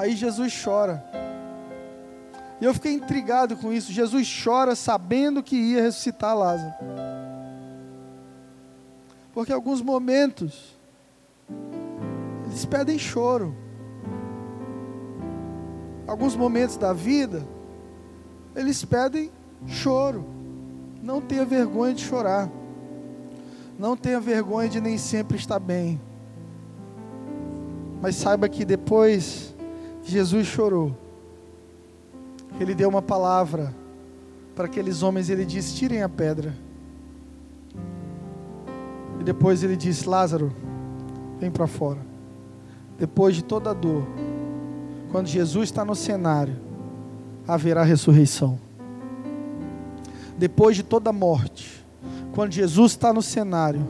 Aí 0.02 0.16
Jesus 0.16 0.60
chora. 0.64 1.06
E 2.60 2.66
eu 2.66 2.74
fiquei 2.74 2.92
intrigado 2.92 3.56
com 3.56 3.72
isso. 3.72 3.92
Jesus 3.92 4.28
chora 4.44 4.76
sabendo 4.76 5.44
que 5.44 5.56
ia 5.56 5.84
ressuscitar 5.84 6.36
Lázaro. 6.36 6.74
Porque 9.32 9.54
alguns 9.54 9.80
momentos 9.80 10.76
eles 12.48 12.66
pedem 12.66 12.98
choro. 12.98 13.56
Alguns 16.08 16.36
momentos 16.36 16.78
da 16.78 16.94
vida 16.94 17.46
eles 18.56 18.84
pedem 18.84 19.30
choro. 19.68 20.26
Não 21.00 21.22
tenha 21.22 21.46
vergonha 21.46 21.94
de 21.94 22.02
chorar. 22.02 22.50
Não 23.78 23.96
tenha 23.96 24.20
vergonha 24.20 24.68
de 24.68 24.82
nem 24.82 24.98
sempre 24.98 25.38
estar 25.38 25.60
bem. 25.60 26.02
Mas 28.02 28.16
saiba 28.16 28.50
que 28.50 28.66
depois 28.66 29.52
Jesus 30.04 30.48
chorou, 30.48 30.98
ele 32.60 32.74
deu 32.74 32.90
uma 32.90 33.02
palavra 33.02 33.74
para 34.56 34.66
aqueles 34.66 35.04
homens, 35.04 35.30
ele 35.30 35.46
disse: 35.46 35.76
tirem 35.76 36.02
a 36.02 36.10
pedra. 36.10 36.54
E 39.20 39.24
depois 39.24 39.64
ele 39.64 39.76
disse: 39.76 40.08
Lázaro, 40.08 40.52
vem 41.40 41.52
para 41.52 41.68
fora. 41.68 42.00
Depois 42.98 43.36
de 43.36 43.44
toda 43.44 43.72
a 43.72 43.74
dor, 43.74 44.06
quando 45.12 45.28
Jesus 45.28 45.70
está 45.70 45.86
no 45.86 45.96
cenário, 45.96 46.56
haverá 47.48 47.84
ressurreição. 47.84 48.60
Depois 50.38 50.76
de 50.76 50.84
toda 50.84 51.10
a 51.10 51.14
morte, 51.14 51.86
quando 52.34 52.52
Jesus 52.52 52.92
está 52.94 53.14
no 53.14 53.22
cenário, 53.22 53.86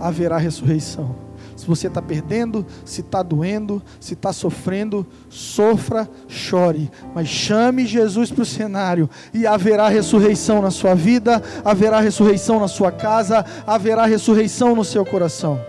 haverá 0.00 0.36
ressurreição 0.36 1.31
se 1.62 1.68
você 1.68 1.86
está 1.86 2.02
perdendo, 2.02 2.66
se 2.84 3.02
está 3.02 3.22
doendo, 3.22 3.80
se 4.00 4.14
está 4.14 4.32
sofrendo, 4.32 5.06
sofra, 5.28 6.10
chore, 6.26 6.90
mas 7.14 7.28
chame 7.28 7.86
Jesus 7.86 8.32
para 8.32 8.42
o 8.42 8.46
cenário 8.46 9.08
e 9.32 9.46
haverá 9.46 9.88
ressurreição 9.88 10.60
na 10.60 10.72
sua 10.72 10.92
vida, 10.92 11.40
haverá 11.64 12.00
ressurreição 12.00 12.58
na 12.58 12.66
sua 12.66 12.90
casa, 12.90 13.46
haverá 13.64 14.06
ressurreição 14.06 14.74
no 14.74 14.84
seu 14.84 15.06
coração. 15.06 15.60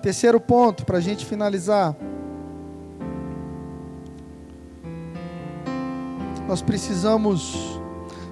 Terceiro 0.00 0.40
ponto, 0.40 0.86
para 0.86 0.98
a 0.98 1.00
gente 1.00 1.26
finalizar. 1.26 1.96
Nós 6.46 6.62
precisamos 6.62 7.80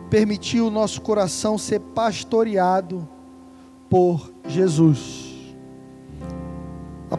permitir 0.09 0.61
o 0.61 0.71
nosso 0.71 1.01
coração 1.01 1.59
ser 1.59 1.81
pastoreado 1.81 3.09
por 3.91 4.33
Jesus. 4.47 5.24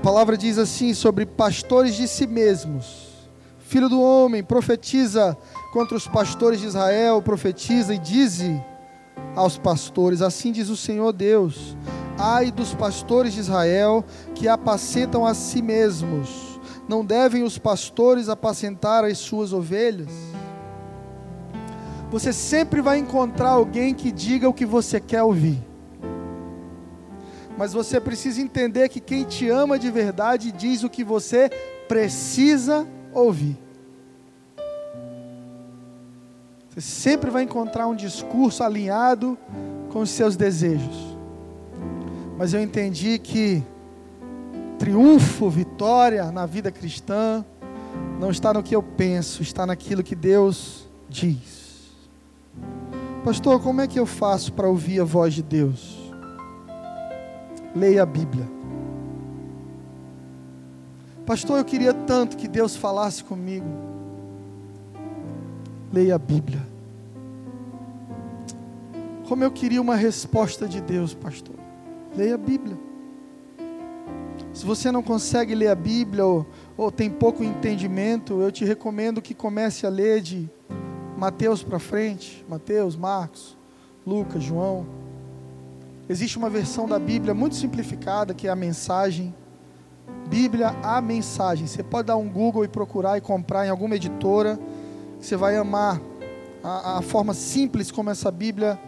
Palavra 0.05 0.37
diz 0.37 0.59
assim 0.59 0.93
sobre 0.93 1.25
pastores 1.25 1.95
de 1.95 2.07
si 2.07 2.27
mesmos. 2.27 3.07
Filho 3.57 3.89
do 3.89 3.99
homem, 3.99 4.43
profetiza 4.43 5.35
contra 5.73 5.97
os 5.97 6.07
pastores 6.07 6.59
de 6.59 6.67
Israel, 6.67 7.23
profetiza 7.23 7.91
e 7.91 7.97
dize 7.97 8.63
aos 9.35 9.57
pastores: 9.57 10.21
Assim 10.21 10.51
diz 10.51 10.69
o 10.69 10.77
Senhor 10.77 11.11
Deus: 11.11 11.75
Ai 12.19 12.51
dos 12.51 12.71
pastores 12.71 13.33
de 13.33 13.39
Israel 13.39 14.05
que 14.35 14.47
apacentam 14.47 15.25
a 15.25 15.33
si 15.33 15.59
mesmos. 15.59 16.59
Não 16.87 17.03
devem 17.03 17.41
os 17.41 17.57
pastores 17.57 18.29
apacentar 18.29 19.03
as 19.03 19.17
suas 19.17 19.53
ovelhas? 19.53 20.11
Você 22.11 22.31
sempre 22.31 22.79
vai 22.79 22.99
encontrar 22.99 23.49
alguém 23.49 23.95
que 23.95 24.11
diga 24.11 24.47
o 24.47 24.53
que 24.53 24.67
você 24.67 24.99
quer 24.99 25.23
ouvir. 25.23 25.59
Mas 27.57 27.73
você 27.73 27.99
precisa 27.99 28.41
entender 28.41 28.89
que 28.89 28.99
quem 28.99 29.23
te 29.23 29.49
ama 29.49 29.79
de 29.79 29.89
verdade 29.89 30.51
diz 30.51 30.83
o 30.83 30.89
que 30.89 31.03
você 31.03 31.49
precisa 31.87 32.87
ouvir. 33.13 33.57
Você 36.69 36.81
sempre 36.81 37.31
vai 37.31 37.43
encontrar 37.43 37.87
um 37.87 37.95
discurso 37.95 38.61
alinhado 38.63 39.37
com 39.89 40.01
os 40.01 40.09
seus 40.09 40.35
desejos. 40.35 41.17
Mas 42.37 42.53
eu 42.53 42.61
entendi 42.61 43.17
que 43.17 43.63
triunfo, 44.77 45.49
vitória 45.49 46.31
na 46.31 46.45
vida 46.45 46.69
cristã 46.69 47.45
não 48.19 48.29
está 48.29 48.53
no 48.53 48.61
que 48.61 48.75
eu 48.75 48.83
penso, 48.83 49.41
está 49.41 49.65
naquilo 49.65 50.03
que 50.03 50.15
Deus 50.15 50.89
diz. 51.07 51.95
Pastor, 53.23 53.61
como 53.61 53.81
é 53.81 53.87
que 53.87 53.99
eu 53.99 54.05
faço 54.05 54.51
para 54.51 54.67
ouvir 54.67 54.99
a 54.99 55.05
voz 55.05 55.33
de 55.33 55.41
Deus? 55.41 56.04
Leia 57.75 58.03
a 58.03 58.05
Bíblia. 58.05 58.47
Pastor, 61.25 61.57
eu 61.57 61.65
queria 61.65 61.93
tanto 61.93 62.38
que 62.38 62.47
Deus 62.47 62.75
falasse 62.75 63.23
comigo. 63.23 63.67
Leia 65.91 66.15
a 66.15 66.19
Bíblia. 66.19 66.65
Como 69.27 69.43
eu 69.43 69.51
queria 69.51 69.81
uma 69.81 69.95
resposta 69.95 70.67
de 70.67 70.79
Deus, 70.79 71.13
pastor. 71.13 71.55
Leia 72.15 72.35
a 72.35 72.38
Bíblia. 72.38 72.77
Se 74.53 74.65
você 74.65 74.91
não 74.91 75.03
consegue 75.03 75.53
ler 75.53 75.67
a 75.67 75.75
Bíblia 75.75 76.25
ou, 76.25 76.45
ou 76.77 76.91
tem 76.91 77.09
pouco 77.09 77.43
entendimento, 77.43 78.39
eu 78.39 78.51
te 78.51 78.63
recomendo 78.63 79.21
que 79.21 79.33
comece 79.33 79.85
a 79.85 79.89
ler 79.89 80.21
de 80.21 80.49
Mateus 81.17 81.63
para 81.63 81.79
frente, 81.79 82.45
Mateus, 82.47 82.95
Marcos, 82.95 83.57
Lucas, 84.05 84.43
João. 84.43 84.85
Existe 86.07 86.37
uma 86.37 86.51
versão 86.51 86.87
da 86.87 86.99
Bíblia 86.99 87.33
muito 87.33 87.55
simplificada, 87.55 88.33
que 88.33 88.47
é 88.47 88.51
a 88.51 88.55
mensagem. 88.55 89.33
Bíblia, 90.27 90.69
a 90.83 91.01
mensagem. 91.01 91.65
Você 91.65 91.81
pode 91.81 92.07
dar 92.07 92.15
um 92.15 92.29
Google 92.29 92.63
e 92.63 92.67
procurar 92.67 93.17
e 93.17 93.21
comprar 93.21 93.65
em 93.65 93.69
alguma 93.69 93.95
editora. 93.95 94.59
Você 95.19 95.35
vai 95.35 95.57
amar 95.57 95.99
a, 96.63 96.99
a 96.99 97.01
forma 97.01 97.33
simples 97.33 97.91
como 97.91 98.11
essa 98.11 98.29
Bíblia 98.29 98.79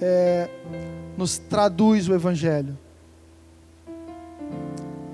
é, 0.00 0.48
nos 1.16 1.36
traduz 1.36 2.08
o 2.08 2.14
Evangelho. 2.14 2.78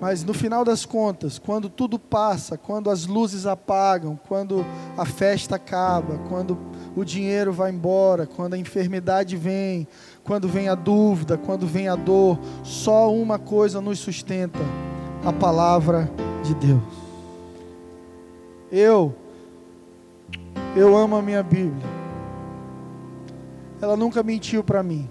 Mas 0.01 0.23
no 0.23 0.33
final 0.33 0.65
das 0.65 0.85
contas, 0.85 1.39
quando 1.39 1.69
tudo 1.69 1.99
passa, 1.99 2.57
quando 2.57 2.89
as 2.89 3.07
luzes 3.07 3.47
apagam, 3.47 4.19
quando 4.29 4.65
a 4.97 5.05
festa 5.05 5.57
acaba, 5.57 6.19
quando 6.29 6.57
o 6.95 7.05
dinheiro 7.05 7.53
vai 7.53 7.73
embora, 7.73 8.25
quando 8.25 8.55
a 8.55 8.59
enfermidade 8.59 9.37
vem, 9.37 9.89
quando 10.29 10.47
vem 10.47 10.69
a 10.69 10.75
dúvida, 10.75 11.39
quando 11.39 11.67
vem 11.67 11.89
a 11.89 11.97
dor, 11.97 12.39
só 12.63 13.11
uma 13.11 13.39
coisa 13.39 13.81
nos 13.81 13.99
sustenta: 13.99 14.59
a 15.25 15.33
palavra 15.33 16.11
de 16.45 16.55
Deus. 16.55 16.83
Eu, 18.71 19.15
eu 20.77 20.95
amo 20.95 21.17
a 21.17 21.23
minha 21.23 21.43
Bíblia. 21.43 21.89
Ela 23.81 23.97
nunca 23.97 24.23
mentiu 24.23 24.63
para 24.63 24.83
mim. 24.83 25.09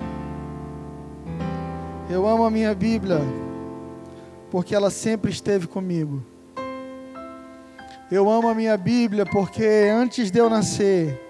Eu 2.12 2.28
amo 2.28 2.46
a 2.46 2.52
minha 2.52 2.76
Bíblia 2.76 3.20
porque 4.52 4.76
ela 4.76 4.92
sempre 4.92 5.32
esteve 5.32 5.66
comigo. 5.66 6.22
Eu 8.12 8.30
amo 8.30 8.50
a 8.50 8.54
minha 8.54 8.78
Bíblia 8.78 9.26
porque 9.26 9.66
antes 9.92 10.30
de 10.30 10.38
eu 10.38 10.48
nascer, 10.48 11.27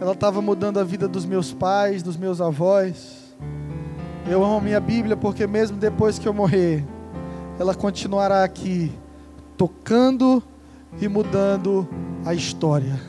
ela 0.00 0.12
estava 0.12 0.42
mudando 0.42 0.78
a 0.78 0.84
vida 0.84 1.08
dos 1.08 1.24
meus 1.24 1.52
pais, 1.52 2.02
dos 2.02 2.16
meus 2.16 2.40
avós. 2.40 3.34
Eu 4.28 4.44
amo 4.44 4.60
minha 4.60 4.80
Bíblia 4.80 5.16
porque, 5.16 5.46
mesmo 5.46 5.76
depois 5.76 6.18
que 6.18 6.28
eu 6.28 6.34
morrer, 6.34 6.84
ela 7.58 7.74
continuará 7.74 8.44
aqui, 8.44 8.92
tocando 9.56 10.42
e 11.00 11.08
mudando 11.08 11.88
a 12.24 12.34
história. 12.34 13.00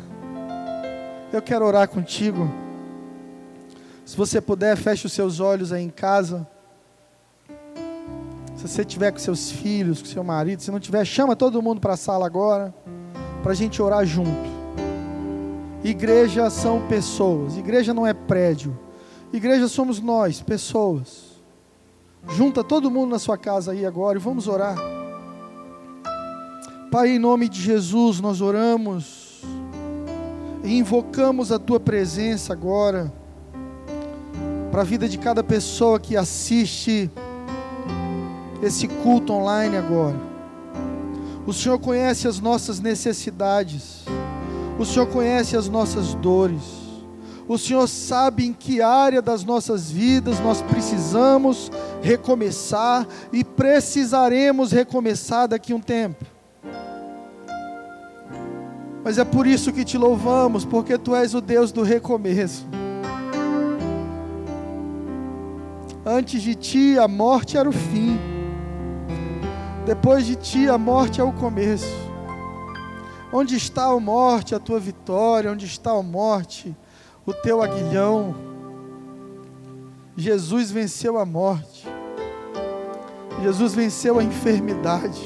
Eu 1.34 1.42
quero 1.42 1.66
orar 1.66 1.90
contigo. 1.90 2.50
Se 4.06 4.16
você 4.16 4.40
puder, 4.40 4.78
feche 4.78 5.06
os 5.06 5.12
seus 5.12 5.42
olhos 5.42 5.74
aí 5.74 5.84
em 5.84 5.90
casa. 5.90 6.48
Se 8.56 8.66
você 8.68 8.82
estiver 8.82 9.12
com 9.12 9.20
seus 9.20 9.52
filhos, 9.52 10.02
com 10.02 10.08
seu 10.08 10.24
marido, 10.24 10.62
se 10.62 10.72
não 10.72 10.80
tiver, 10.80 11.04
chama 11.04 11.36
todo 11.36 11.62
mundo 11.62 11.82
para 11.82 11.94
a 11.94 11.98
sala 11.98 12.26
agora, 12.26 12.74
para 13.44 13.52
a 13.52 13.56
gente 13.56 13.82
orar 13.82 14.06
junto. 14.06 14.57
Igreja 15.84 16.50
são 16.50 16.88
pessoas, 16.88 17.58
igreja 17.58 17.94
não 17.94 18.06
é 18.06 18.14
prédio. 18.14 18.78
Igreja 19.32 19.68
somos 19.68 20.00
nós, 20.00 20.42
pessoas. 20.42 21.42
Junta 22.30 22.64
todo 22.64 22.92
mundo 22.92 23.12
na 23.12 23.20
sua 23.20 23.38
casa 23.38 23.72
aí 23.72 23.86
agora 23.86 24.18
e 24.18 24.22
vamos 24.22 24.48
orar. 24.48 24.78
Pai, 26.92 27.10
em 27.10 27.20
nome 27.20 27.48
de 27.50 27.62
Jesus, 27.62 28.20
nós 28.20 28.42
oramos 28.42 29.42
e 30.64 30.78
invocamos 30.78 31.52
a 31.52 31.60
tua 31.60 31.80
presença 31.80 32.54
agora 32.54 33.12
para 34.72 34.82
a 34.82 34.86
vida 34.86 35.08
de 35.08 35.18
cada 35.18 35.44
pessoa 35.44 36.00
que 36.00 36.16
assiste 36.16 37.10
esse 38.62 38.88
culto 38.88 39.34
online 39.34 39.78
agora. 39.78 40.18
O 41.46 41.54
Senhor 41.54 41.80
conhece 41.80 42.28
as 42.28 42.40
nossas 42.40 42.80
necessidades, 42.80 44.04
o 44.80 44.86
Senhor 44.86 45.08
conhece 45.08 45.58
as 45.58 45.68
nossas 45.68 46.14
dores, 46.16 46.62
o 47.48 47.58
Senhor 47.58 47.88
sabe 47.88 48.46
em 48.46 48.54
que 48.54 48.82
área 48.82 49.22
das 49.22 49.44
nossas 49.44 49.90
vidas 49.90 50.40
nós 50.40 50.62
precisamos 50.62 51.72
recomeçar 52.02 53.08
e 53.32 53.44
precisaremos 53.44 54.72
recomeçar 54.72 55.48
daqui 55.48 55.72
a 55.72 55.76
um 55.76 55.80
tempo. 55.80 56.26
Mas 59.04 59.18
é 59.18 59.24
por 59.24 59.48
isso 59.48 59.72
que 59.72 59.86
te 59.86 59.98
louvamos, 59.98 60.66
porque 60.66 60.98
tu 60.98 61.16
és 61.16 61.34
o 61.34 61.40
Deus 61.40 61.72
do 61.72 61.82
recomeço. 61.84 62.68
Antes 66.06 66.42
de 66.42 66.56
ti, 66.56 67.00
a 67.00 67.08
morte 67.08 67.58
era 67.58 67.70
o 67.70 67.72
fim. 67.72 68.20
Depois 69.86 70.26
de 70.26 70.36
ti, 70.36 70.68
a 70.68 70.78
morte 70.78 71.22
é 71.22 71.24
o 71.24 71.32
começo. 71.32 72.07
Onde 73.32 73.56
está 73.56 73.86
a 73.86 74.00
morte, 74.00 74.56
a 74.56 74.60
tua 74.60 74.80
vitória? 74.80 75.52
Onde 75.52 75.66
está 75.66 75.92
a 75.92 76.02
morte, 76.02 76.76
o 77.26 77.34
teu 77.34 77.62
aguilhão? 77.62 78.36
Jesus 80.16 80.72
venceu 80.72 81.18
a 81.18 81.26
morte. 81.26 81.88
Jesus 83.42 83.74
venceu 83.76 84.18
a 84.18 84.24
enfermidade. 84.24 85.22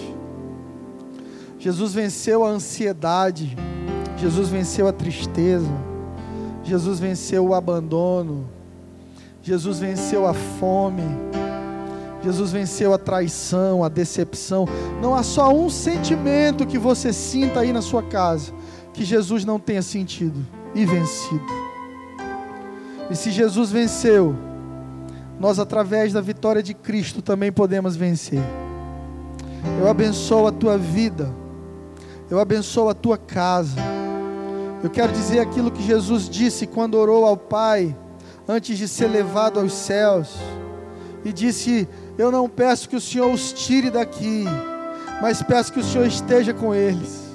Jesus 1.57 1.93
venceu 1.93 2.43
a 2.43 2.49
ansiedade. 2.49 3.55
Jesus 4.17 4.49
venceu 4.49 4.87
a 4.87 4.91
tristeza. 4.91 5.71
Jesus 6.63 6.99
venceu 6.99 7.47
o 7.47 7.55
abandono. 7.55 8.49
Jesus 9.41 9.79
venceu 9.79 10.27
a 10.27 10.33
fome. 10.33 11.03
Jesus 12.23 12.51
venceu 12.51 12.93
a 12.93 12.97
traição, 12.97 13.83
a 13.83 13.89
decepção. 13.89 14.65
Não 15.01 15.15
há 15.15 15.23
só 15.23 15.53
um 15.53 15.69
sentimento 15.69 16.67
que 16.67 16.77
você 16.77 17.11
sinta 17.11 17.61
aí 17.61 17.73
na 17.73 17.81
sua 17.81 18.03
casa 18.03 18.53
que 18.93 19.03
Jesus 19.03 19.45
não 19.45 19.59
tenha 19.59 19.81
sentido 19.81 20.45
e 20.75 20.85
vencido. 20.85 21.45
E 23.09 23.15
se 23.15 23.31
Jesus 23.31 23.71
venceu, 23.71 24.35
nós, 25.39 25.59
através 25.59 26.13
da 26.13 26.21
vitória 26.21 26.61
de 26.61 26.73
Cristo, 26.73 27.21
também 27.21 27.51
podemos 27.51 27.95
vencer. 27.95 28.43
Eu 29.79 29.89
abençoo 29.89 30.47
a 30.47 30.51
tua 30.51 30.77
vida, 30.77 31.33
eu 32.29 32.39
abençoo 32.39 32.89
a 32.89 32.93
tua 32.93 33.17
casa. 33.17 33.77
Eu 34.83 34.89
quero 34.89 35.11
dizer 35.11 35.39
aquilo 35.39 35.71
que 35.71 35.83
Jesus 35.83 36.29
disse 36.29 36.65
quando 36.65 36.95
orou 36.95 37.25
ao 37.25 37.37
Pai 37.37 37.95
antes 38.47 38.77
de 38.77 38.87
ser 38.87 39.07
levado 39.07 39.59
aos 39.59 39.73
céus, 39.73 40.35
e 41.23 41.31
disse: 41.31 41.87
Eu 42.21 42.29
não 42.29 42.47
peço 42.47 42.87
que 42.87 42.95
o 42.95 43.01
Senhor 43.01 43.33
os 43.33 43.51
tire 43.51 43.89
daqui, 43.89 44.43
mas 45.23 45.41
peço 45.41 45.73
que 45.73 45.79
o 45.79 45.83
Senhor 45.83 46.05
esteja 46.05 46.53
com 46.53 46.71
eles. 46.71 47.30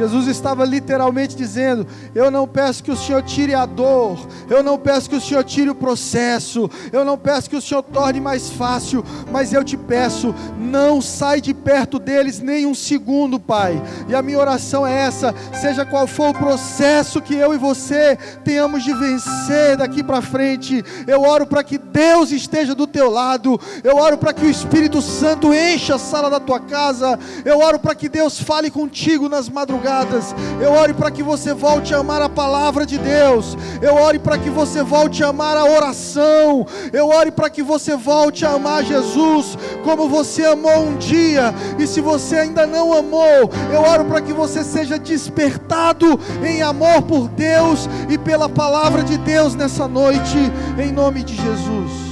Jesus 0.00 0.28
estava 0.28 0.64
literalmente 0.64 1.36
dizendo: 1.36 1.86
Eu 2.14 2.30
não 2.30 2.48
peço 2.48 2.82
que 2.82 2.90
o 2.90 2.96
Senhor 2.96 3.22
tire 3.22 3.54
a 3.54 3.66
dor, 3.66 4.18
eu 4.48 4.62
não 4.62 4.78
peço 4.78 5.10
que 5.10 5.16
o 5.16 5.20
Senhor 5.20 5.44
tire 5.44 5.68
o 5.68 5.74
processo, 5.74 6.70
eu 6.90 7.04
não 7.04 7.18
peço 7.18 7.50
que 7.50 7.56
o 7.56 7.60
Senhor 7.60 7.82
torne 7.82 8.18
mais 8.18 8.48
fácil, 8.48 9.04
mas 9.30 9.52
eu 9.52 9.62
te 9.62 9.76
peço, 9.76 10.34
não 10.58 11.02
sai 11.02 11.42
de 11.42 11.52
perto 11.52 11.98
deles 11.98 12.40
nem 12.40 12.64
um 12.64 12.74
segundo, 12.74 13.38
Pai. 13.38 13.80
E 14.08 14.14
a 14.14 14.22
minha 14.22 14.38
oração 14.38 14.86
é 14.86 15.00
essa: 15.00 15.34
seja 15.60 15.84
qual 15.84 16.06
for 16.06 16.30
o 16.30 16.38
processo 16.38 17.20
que 17.20 17.34
eu 17.34 17.52
e 17.52 17.58
você 17.58 18.16
tenhamos 18.42 18.82
de 18.82 18.94
vencer 18.94 19.76
daqui 19.76 20.02
para 20.02 20.22
frente, 20.22 20.82
eu 21.06 21.20
oro 21.22 21.46
para 21.46 21.62
que 21.62 21.76
Deus 21.76 22.32
esteja 22.32 22.74
do 22.74 22.86
teu 22.86 23.10
lado, 23.10 23.60
eu 23.84 23.96
oro 23.98 24.16
para 24.16 24.32
que 24.32 24.46
o 24.46 24.50
Espírito 24.50 25.02
Santo 25.02 25.52
encha 25.52 25.96
a 25.96 25.98
sala 25.98 26.30
da 26.30 26.40
tua 26.40 26.58
casa, 26.58 27.18
eu 27.44 27.58
oro 27.58 27.78
para 27.78 27.94
que 27.94 28.08
Deus 28.08 28.40
fale 28.40 28.70
contigo 28.70 29.28
nas 29.28 29.50
madrugadas 29.50 29.89
madrugadas. 29.90 30.34
Eu 30.60 30.72
oro 30.72 30.94
para 30.94 31.10
que 31.10 31.22
você 31.22 31.52
volte 31.52 31.94
a 31.94 31.98
amar 31.98 32.22
a 32.22 32.28
palavra 32.28 32.86
de 32.86 32.98
Deus. 32.98 33.56
Eu 33.82 33.94
oro 33.94 34.20
para 34.20 34.38
que 34.38 34.48
você 34.48 34.82
volte 34.82 35.24
a 35.24 35.28
amar 35.28 35.56
a 35.56 35.64
oração. 35.64 36.66
Eu 36.92 37.08
oro 37.08 37.32
para 37.32 37.50
que 37.50 37.62
você 37.62 37.96
volte 37.96 38.46
a 38.46 38.52
amar 38.52 38.84
Jesus 38.84 39.58
como 39.84 40.08
você 40.08 40.44
amou 40.44 40.84
um 40.84 40.96
dia. 40.96 41.52
E 41.78 41.86
se 41.86 42.00
você 42.00 42.36
ainda 42.36 42.66
não 42.66 42.92
amou, 42.92 43.50
eu 43.72 43.80
oro 43.80 44.04
para 44.04 44.20
que 44.20 44.32
você 44.32 44.62
seja 44.62 44.98
despertado 44.98 46.18
em 46.44 46.62
amor 46.62 47.02
por 47.02 47.28
Deus 47.28 47.88
e 48.08 48.16
pela 48.16 48.48
palavra 48.48 49.02
de 49.02 49.18
Deus 49.18 49.54
nessa 49.54 49.88
noite, 49.88 50.36
em 50.78 50.92
nome 50.92 51.22
de 51.22 51.34
Jesus. 51.34 52.10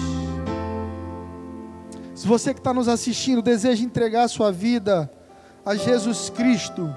Se 2.14 2.26
você 2.26 2.52
que 2.52 2.58
está 2.58 2.74
nos 2.74 2.88
assistindo 2.88 3.40
deseja 3.40 3.84
entregar 3.84 4.24
a 4.24 4.28
sua 4.28 4.50
vida 4.50 5.08
a 5.64 5.76
Jesus 5.76 6.30
Cristo, 6.30 6.90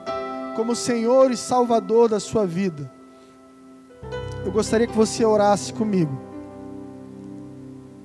como 0.55 0.75
Senhor 0.75 1.31
e 1.31 1.37
Salvador 1.37 2.09
da 2.09 2.19
sua 2.19 2.45
vida, 2.45 2.91
eu 4.45 4.51
gostaria 4.51 4.87
que 4.87 4.95
você 4.95 5.23
orasse 5.23 5.73
comigo. 5.73 6.31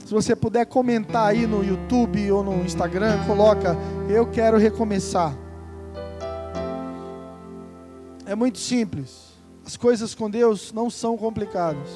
Se 0.04 0.12
você 0.14 0.36
puder 0.36 0.66
comentar 0.66 1.26
aí 1.26 1.46
no 1.46 1.64
YouTube 1.64 2.30
ou 2.30 2.44
no 2.44 2.64
Instagram, 2.64 3.24
coloca 3.26 3.76
eu 4.08 4.26
quero 4.26 4.56
recomeçar. 4.56 5.34
É 8.24 8.34
muito 8.34 8.58
simples. 8.58 9.34
As 9.64 9.76
coisas 9.76 10.14
com 10.14 10.30
Deus 10.30 10.72
não 10.72 10.88
são 10.88 11.16
complicadas. 11.16 11.88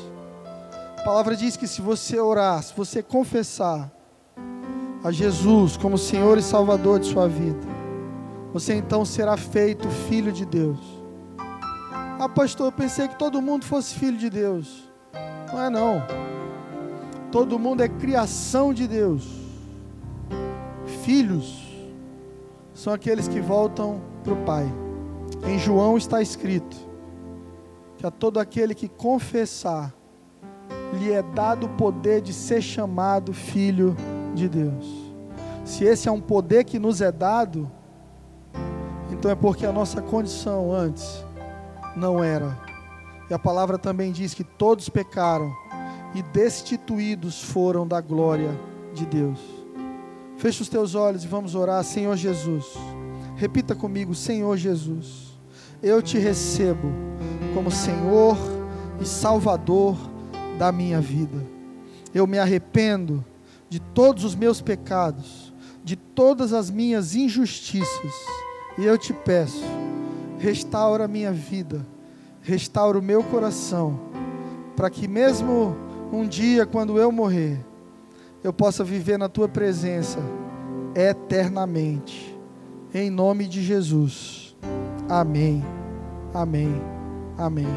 A 0.99 1.03
palavra 1.03 1.37
diz 1.37 1.57
que 1.57 1.69
se 1.69 1.81
você 1.81 2.19
orar, 2.19 2.63
se 2.63 2.75
você 2.77 3.03
confessar 3.03 3.91
a 5.05 5.13
Jesus 5.13 5.77
como 5.77 5.97
Senhor 5.97 6.37
e 6.37 6.43
Salvador 6.43 6.99
de 6.99 7.07
sua 7.07 7.29
vida, 7.29 7.80
você 8.53 8.75
então 8.75 9.05
será 9.05 9.37
feito 9.37 9.89
filho 9.89 10.33
de 10.33 10.45
Deus. 10.45 10.79
Ah, 12.19 12.29
pastor, 12.29 12.67
eu 12.67 12.73
pensei 12.73 13.09
que 13.09 13.19
todo 13.19 13.41
mundo 13.41 13.65
fosse 13.65 13.95
filho 13.95 14.19
de 14.19 14.29
Deus. 14.29 14.91
Não 15.53 15.63
é 15.63 15.71
não. 15.71 16.03
Todo 17.33 17.59
mundo 17.59 17.83
é 17.83 17.89
criação 17.89 18.75
de 18.75 18.87
Deus. 18.87 19.27
Filhos 21.03 21.67
são 22.75 22.93
aqueles 22.93 23.29
que 23.29 23.41
voltam 23.41 24.01
para 24.23 24.33
o 24.33 24.45
Pai. 24.45 24.67
Em 25.47 25.59
João 25.59 25.97
está 25.97 26.21
escrito 26.21 26.77
que 27.97 28.07
a 28.07 28.11
todo 28.11 28.41
aquele 28.41 28.75
que 28.75 28.89
confessar, 28.89 29.95
lhe 30.99 31.13
é 31.13 31.23
dado 31.23 31.67
o 31.67 31.69
poder 31.71 32.21
de 32.21 32.33
ser 32.33 32.63
chamado 32.63 33.33
filho 33.33 33.97
de 34.35 34.49
Deus. 34.49 34.87
Se 35.65 35.85
esse 35.85 36.09
é 36.09 36.13
um 36.13 36.21
poder 36.21 36.65
que 36.65 36.79
nos 36.79 37.01
é 37.01 37.13
dado, 37.13 37.71
então 39.21 39.31
é 39.31 39.35
porque 39.35 39.67
a 39.67 39.73
nossa 39.73 40.01
condição 40.01 40.73
antes 40.73 41.23
não 41.95 42.25
era. 42.25 42.59
E 43.29 43.35
a 43.35 43.39
palavra 43.39 43.77
também 43.77 44.13
diz 44.13 44.33
que 44.33 44.43
todos 44.43 44.89
pecaram 44.89 45.55
e 46.15 46.23
destituídos 46.23 47.43
foram 47.43 47.87
da 47.87 48.01
glória 48.01 48.59
de 48.95 49.05
Deus. 49.05 49.39
Feche 50.39 50.63
os 50.63 50.71
teus 50.71 50.95
olhos 50.95 51.23
e 51.23 51.29
vamos 51.29 51.55
orar, 51.55 51.85
Senhor 51.85 52.17
Jesus. 52.17 52.65
Repita 53.37 53.75
comigo, 53.75 54.15
Senhor 54.15 54.57
Jesus. 54.57 55.39
Eu 55.83 56.01
te 56.01 56.17
recebo 56.17 56.91
como 57.53 57.71
Senhor 57.71 58.39
e 59.03 59.05
Salvador 59.05 59.99
da 60.59 60.73
minha 60.73 60.99
vida. 60.99 61.47
Eu 62.15 62.27
me 62.27 62.39
arrependo 62.39 63.23
de 63.69 63.81
todos 63.81 64.25
os 64.25 64.35
meus 64.35 64.63
pecados, 64.63 65.53
de 65.85 65.95
todas 65.95 66.55
as 66.55 66.71
minhas 66.71 67.15
injustiças 67.15 68.15
e 68.79 68.85
eu 68.85 68.97
te 68.97 69.13
peço, 69.13 69.65
restaura 70.39 71.05
a 71.05 71.09
minha 71.09 71.33
vida, 71.33 71.87
restaura 72.43 72.99
o 72.99 73.03
meu 73.03 73.23
coração, 73.23 73.99
para 74.77 74.89
que 74.91 75.07
mesmo 75.07 75.77
um 76.13 76.27
dia, 76.27 76.67
quando 76.67 76.99
eu 76.99 77.13
morrer, 77.13 77.59
eu 78.43 78.53
possa 78.53 78.83
viver 78.83 79.19
na 79.19 79.29
tua 79.29 79.49
presença 79.49 80.19
eternamente. 80.95 82.37
Em 82.93 83.11
nome 83.11 83.47
de 83.47 83.63
Jesus. 83.63 84.57
Amém. 85.09 85.65
Amém. 86.35 86.81
Amém. 87.37 87.69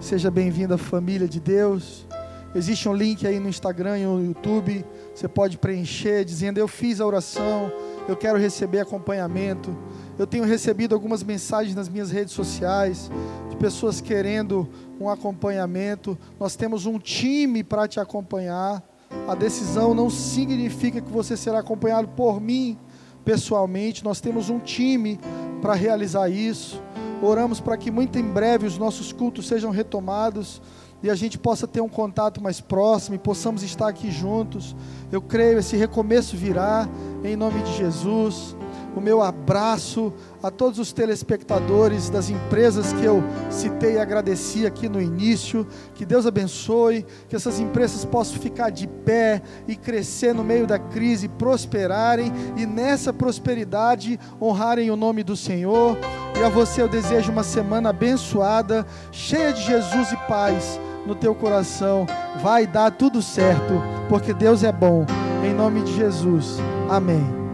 Seja 0.00 0.30
bem-vindo 0.30 0.74
à 0.74 0.78
família 0.78 1.28
de 1.28 1.40
Deus. 1.40 2.06
Existe 2.54 2.88
um 2.88 2.94
link 2.94 3.26
aí 3.26 3.38
no 3.38 3.48
Instagram 3.48 3.98
e 3.98 4.04
no 4.04 4.24
YouTube. 4.24 4.84
Você 5.14 5.28
pode 5.28 5.58
preencher 5.58 6.24
dizendo: 6.24 6.58
Eu 6.58 6.66
fiz 6.66 7.00
a 7.00 7.06
oração, 7.06 7.70
eu 8.08 8.16
quero 8.16 8.38
receber 8.38 8.80
acompanhamento. 8.80 9.76
Eu 10.18 10.26
tenho 10.26 10.44
recebido 10.44 10.94
algumas 10.94 11.22
mensagens 11.22 11.74
nas 11.74 11.88
minhas 11.88 12.10
redes 12.10 12.32
sociais 12.32 13.10
de 13.50 13.56
pessoas 13.56 14.00
querendo 14.00 14.66
um 14.98 15.10
acompanhamento. 15.10 16.16
Nós 16.40 16.56
temos 16.56 16.86
um 16.86 16.98
time 16.98 17.62
para 17.62 17.86
te 17.86 18.00
acompanhar. 18.00 18.82
A 19.28 19.34
decisão 19.34 19.94
não 19.94 20.08
significa 20.08 21.02
que 21.02 21.10
você 21.10 21.36
será 21.36 21.58
acompanhado 21.58 22.08
por 22.08 22.40
mim 22.40 22.78
pessoalmente. 23.26 24.02
Nós 24.02 24.18
temos 24.18 24.48
um 24.48 24.58
time 24.58 25.20
para 25.60 25.74
realizar 25.74 26.30
isso. 26.30 26.82
Oramos 27.22 27.60
para 27.60 27.76
que 27.76 27.90
muito 27.90 28.18
em 28.18 28.24
breve 28.24 28.66
os 28.66 28.78
nossos 28.78 29.12
cultos 29.12 29.46
sejam 29.46 29.70
retomados 29.70 30.62
e 31.02 31.10
a 31.10 31.14
gente 31.14 31.38
possa 31.38 31.66
ter 31.66 31.82
um 31.82 31.88
contato 31.90 32.42
mais 32.42 32.58
próximo 32.58 33.16
e 33.16 33.18
possamos 33.18 33.62
estar 33.62 33.88
aqui 33.88 34.10
juntos. 34.10 34.74
Eu 35.12 35.20
creio 35.20 35.58
esse 35.58 35.76
recomeço 35.76 36.36
virá 36.36 36.88
em 37.22 37.36
nome 37.36 37.62
de 37.62 37.76
Jesus 37.76 38.55
o 38.96 39.00
meu 39.00 39.22
abraço 39.22 40.10
a 40.42 40.50
todos 40.50 40.78
os 40.78 40.90
telespectadores 40.90 42.08
das 42.08 42.30
empresas 42.30 42.94
que 42.94 43.04
eu 43.04 43.22
citei 43.50 43.94
e 43.94 43.98
agradeci 43.98 44.64
aqui 44.64 44.88
no 44.88 45.00
início. 45.00 45.66
Que 45.94 46.06
Deus 46.06 46.26
abençoe, 46.26 47.04
que 47.28 47.36
essas 47.36 47.60
empresas 47.60 48.06
possam 48.06 48.40
ficar 48.40 48.70
de 48.70 48.86
pé 48.86 49.42
e 49.68 49.76
crescer 49.76 50.34
no 50.34 50.42
meio 50.42 50.66
da 50.66 50.78
crise, 50.78 51.28
prosperarem 51.28 52.32
e 52.56 52.64
nessa 52.64 53.12
prosperidade 53.12 54.18
honrarem 54.40 54.90
o 54.90 54.96
nome 54.96 55.22
do 55.22 55.36
Senhor. 55.36 55.98
E 56.34 56.42
a 56.42 56.48
você 56.48 56.80
eu 56.80 56.88
desejo 56.88 57.30
uma 57.30 57.42
semana 57.42 57.90
abençoada, 57.90 58.86
cheia 59.12 59.52
de 59.52 59.60
Jesus 59.60 60.10
e 60.12 60.16
paz 60.26 60.80
no 61.06 61.14
teu 61.14 61.34
coração. 61.34 62.06
Vai 62.42 62.66
dar 62.66 62.90
tudo 62.92 63.20
certo, 63.20 63.74
porque 64.08 64.32
Deus 64.32 64.64
é 64.64 64.72
bom. 64.72 65.04
Em 65.44 65.52
nome 65.52 65.82
de 65.82 65.94
Jesus. 65.94 66.56
Amém. 66.88 67.45